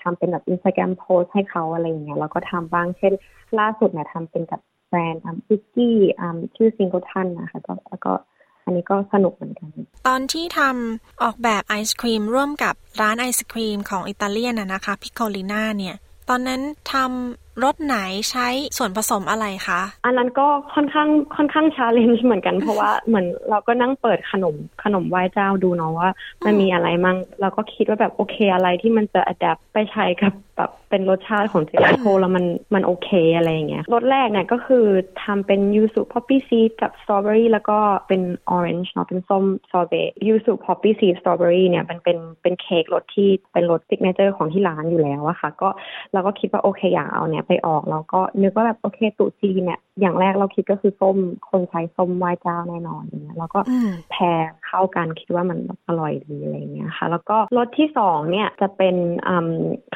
[0.00, 3.12] ทำเป็นแบบ Instagram post ให้เขาอะไรอย่างเงี้ยแล้วก็ทำบ้างเช่น
[3.58, 5.96] ล่าสุดเนี่ยทำเป็นกับแบ รนด์วิสกี้
[6.56, 8.12] ชื่อ Singleton นะคะก็แล้วก็
[8.64, 9.70] อันนี้ก็สนุกเหมือนกัน
[10.06, 15.96] ตอนที่ทำออกแบบไอศครีมร่วมกับร้านไอศครีมของอิตาเลียนนะคะพิคโคลิน่าเนี่ย
[16.28, 16.60] ตอนนั้น
[16.92, 17.96] ทำ รสไหน
[18.30, 18.48] ใช้
[18.78, 26.08] ส่วนผสมอะไรคะ อันนั้นก็ค่อนข้างค่อนข้าง challenge เหมือนกันเพราะว่าเหมือนเราก็นั่งเปิดขนมขนมไหว้เจ้าดูเนาะว่า
[26.44, 32.44] มันมีอะไรมั่งเราก็คิดว่าแบบโอเคอะไรที่มันจะ adapt ไปใช้กับแบบเป็นรสชาติของเจลาโทแล้วมัน
[32.74, 34.86] มันโอเคอะไรอย่างเงี้ยรสแรกเนี่ยก็คือ
[35.24, 37.78] ทำเป็น yuzu poppy seed กับสตรอเบอรี่แล้วก็
[38.08, 45.68] เป็น orange เนาะเป็นส้ม sorbet yuzu poppy seed สตรอเบอรี่เนี่ยมันเป็นเป็นเค้กรสที่เป็นรส signature ของที่ร้านอยู่แล้วอะค่ะ ก็
[46.12, 51.16] เราก็คิดว่าโอเคอยากเอาเนี่ยไปออก แล้วก็นึกว่าแบบโอเคตรุษจีนเนี่ยอย่างแรกเราคิดก็คือส้ม
[51.50, 53.60] คนใช้ส้มไหว้เจ้าแน่นอนอย่างเงี้ยแล้วก็
[54.10, 58.96] pair เข้ากันคิดว่ามันอร่อยดีอะไรเงี้ยค่ะ แล้วก็รสที่สองเนี่ยจะเป็น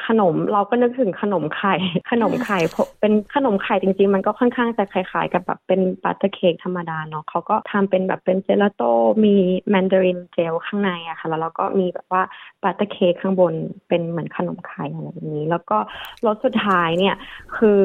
[0.07, 1.75] ขนมเราก็นึกถึงขนมไข่
[2.11, 2.59] ขนมไข่
[2.99, 8.91] เป็นขนมไข่จริง ๆ มันก็ค่อนข้างจะคล้ายๆ กับแบบเป็น butter cake ธรรมดาเนาะเขาก็ทำเป็นแบบเป็นเจลาโต้
[9.25, 9.35] มี
[9.69, 12.23] mandarin gel ข้างในอะค่ะแล้วเราก็มีแบบว่า
[12.63, 13.53] butter cake ข้างบน
[13.87, 15.77] เป็นเหมือนขนมไข่อะไรแบบนี้ แล้วก็
[16.25, 17.15] รสสุดท้ายเนี่ย
[17.57, 17.81] คือ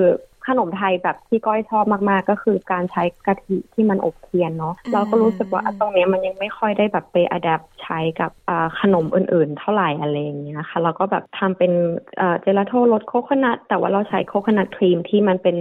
[0.49, 8.31] ขนมไทยแบบที่ก้อยชอบมากๆ ก็คือการใช้กะทิที่มันอบเทียนเนาะเราก็รู้สึกว่าตรงนี้มันยังไม่ค่อยได้แบบไปอัดแอป ใช้กับ
[8.81, 11.73] ขนมอื่นๆ เท่าไหร่อะไรอย่างเงี้ยค่ะเราก็แบบทำเป็น
[12.43, 15.57] เจลาโต้รสโคคนัทแต่ว่าเราใช้โคคนัทครีมที่มันเป็น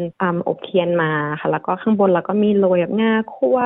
[0.47, 3.59] อบเทียนมาค่ะ แล้วก็ข้างบนเราก็มีโรยแบบงาคั่ว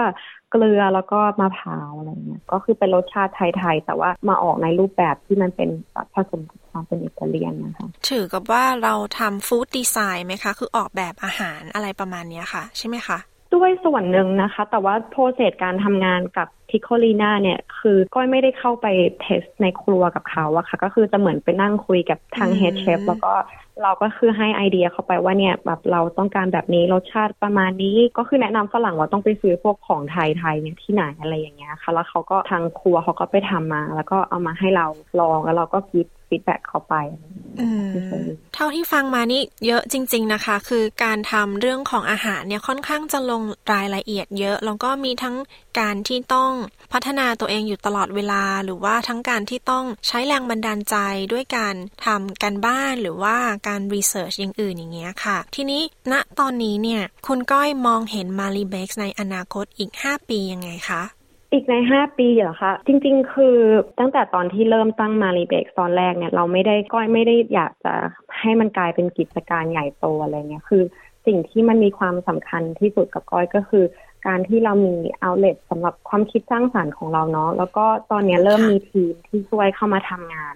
[0.52, 5.70] เกลือแล้วก็มะพร้าวอะไรเงี้ยก็คือเป็นรสชาติไทยๆ แต่ว่ามาออกในรูปแบบที่มันเป็น
[6.14, 13.18] ผสมกับความเป็นอิตาเลียนนะคะถือกับว่าเราทำฟู้ดดีไซน์ไหมคะ คือออกแบบอาหารอะไรประมาณนี้ค่ะ ใช่ไหมคะ
[13.54, 18.88] ด้วยส่วนหนึ่งนะคะ แต่ว่าโปรเซสการทำงานกับ ทิโคลีนาเนี่ยคือก้อยไม่ได้เข้าไป
[19.22, 23.34] เทสในครัวกับเขาอะค่ะ ก็คือจะเหมือนไปนั่งคุยกับทางเฮดเชฟแล้วก็
[23.84, 34.88] เราก็คือให้ไอเดียเข้าไปว่าเนี่ยแบบเราต้องการแบบนี้รสชาติประมาณนี้ ก็คือแนะนำฝรั่งว่าต้องไปซื้อพวกของไทยไทยเนี่ยที่ไหนอะไรอย่างเงี้ยค่ะ แล้วเขาก็ทางครัวเขาก็ไปทำมา แล้วก็เอามาให้เรา
[35.20, 36.96] ลองแล้วเราก็คิด feedback เข้าไป
[38.54, 43.42] เท่าที่ฟังมานี่เยอะจริง ๆนะคะ คือการทำเรื่องของอาหารเนี่ยค่อนข้างจะลง
[43.74, 45.36] รายละเอียดเยอะ แล้วก็มีทั้ง
[45.80, 46.52] การที่ต้อง
[46.94, 50.96] พัฒนาตัวเองอยู่ตลอดเวลา หรือว่าทั้งการที่ต้องใช้แรงบันดาลใจ
[51.34, 51.76] ด้วยการ
[52.06, 53.36] ทำการบ้านหรือว่า
[53.68, 55.82] การ research อย่างอื่นอย่างเงี้ยค่ะ ทีนี้
[56.12, 61.04] ณตอนนี้เนี่ย คุณก้อยมองเห็นมารีเบ็กในอนาคตอีก 5 ปียังไงคะ
[61.54, 63.58] อีกในห้าปีเหรอคะจริง ๆ คือ
[64.00, 67.94] ตั้งแต่ตอนที่เริ่มตั้งมารีเบกตอนแรกเนี่ยเราไม่ได้ก้อยไม่ได้อยากจะ
[68.40, 70.84] ให้มันกลายเป็นกิจการใหญ่โตอะไรเงี้ยคือ
[71.26, 73.84] สิ่งที่มันมีความสำคัญที่สุดกับก้อยก็คือ
[74.28, 80.56] การที่เรามีเอาเล t สำหรับความคิดสร้างสารรค์ของเราเนาะแล้วก็ตอนนี้เริ่มมีทีมที่ช่วยเข้ามาทำงาน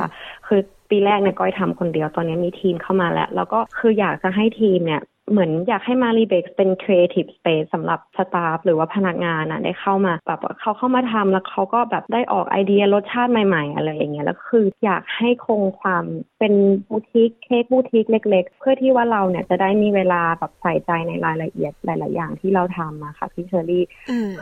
[0.00, 0.08] ค่ะ
[0.46, 0.60] คือ
[0.90, 16.04] ปีแรกเนี่ยก้อยทำคนเดียวตอนนี้มีทีมเข้ามาแล้ว แล้วก็คืออยากจะให้ทีมเนี่ย เหมือนอยากให้มารีเบกเป็น creative space สำหรับสตาฟหรือว่าพนักงานอะได้เข้ามาแบบเขาเข้ามาทำแล้วเขาก็แบบได้ออกไอเดียรสชาติใหม่ ๆ อะไรอย่างเงี้ยแล้วคืออยากให้คงความ
[16.38, 16.52] เป็น
[16.88, 23.84] บูติกเค้กบูติกเล็ก ๆ เพื่อที่ว่าเราเนี่ยจะได้มีเวลาแบบใส่ใจในรายละเอียดหลาย ๆ อย่างที่เราทำอะค่ะพี่เชอรี่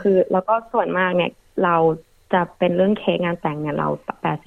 [0.01, 1.31] คือแล้วก็ส่วนมากเนี่ย
[1.63, 1.75] เรา
[2.33, 3.87] จะเป็นเรื่องเค้กงานแต่งเนี่ยเรา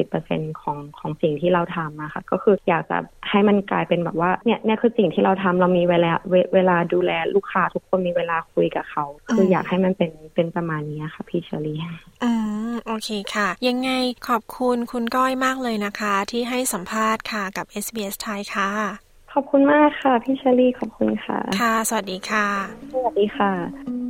[0.00, 2.98] 80%ของของสิ่งที่เราทำอะค่ะ ก็คืออยากจะ
[3.30, 9.04] ให้มันกลายเป็นแบบว่า เนี่ยเนี่ยคือสิ่งที่เราทำเรามีเวลาเวเวลาดูแลลูกค้าทุกคนมีเวลาคุยกับเขา
[9.34, 11.78] คืออยากให้มันเป็นเป็นประมาณนี้ค่ะพี่เชอรี่
[12.24, 12.30] อื
[12.72, 13.90] มโอเคค่ะ ยังไง
[14.28, 18.70] ขอบคุณคุณก้อยมากเลยนะคะ ที่ให้สัมภาษณ์ค่ะกับ SBS ไทยค่ะ
[19.32, 22.46] ขอบคุณมากค่ะพี่เชอรี่ขอบคุณค่ะ ค่ะ สวัสดีค่ะ
[22.94, 24.09] สวัสดีค่ะ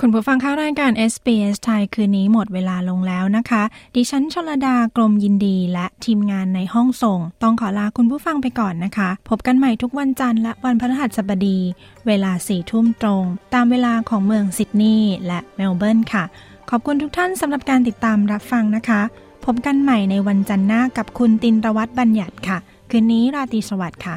[0.00, 3.62] คุณผู้ฟังข้ารายการ SBS ไทยคืนนี้หมดเวลาลงแล้วนะคะ
[3.96, 11.58] ดิฉันชลดากรมยินดีและทีมงานในห้องส่ง ต้องขอลาคุณผู้ฟังไปก่อนนะคะ พบกันใหม่ทุกวันจันทร์และวันพฤหัสบดี
[12.06, 13.24] เวลาสี่ทุ่มตรง
[13.54, 16.24] ตามเวลาของเมืองซิดนีย์และเมลเบิร์นค่ะ
[16.70, 19.02] ขอบคุณทุกท่านสำหรับการติดตามรับฟังนะคะ
[19.44, 22.58] พบกันใหม่ในวันจันทร์หน้ากับคุณตินรวัตรบัญญัติค่ะ
[22.90, 24.16] คืนนี้ราตรีสวัสดิ์ค่ะ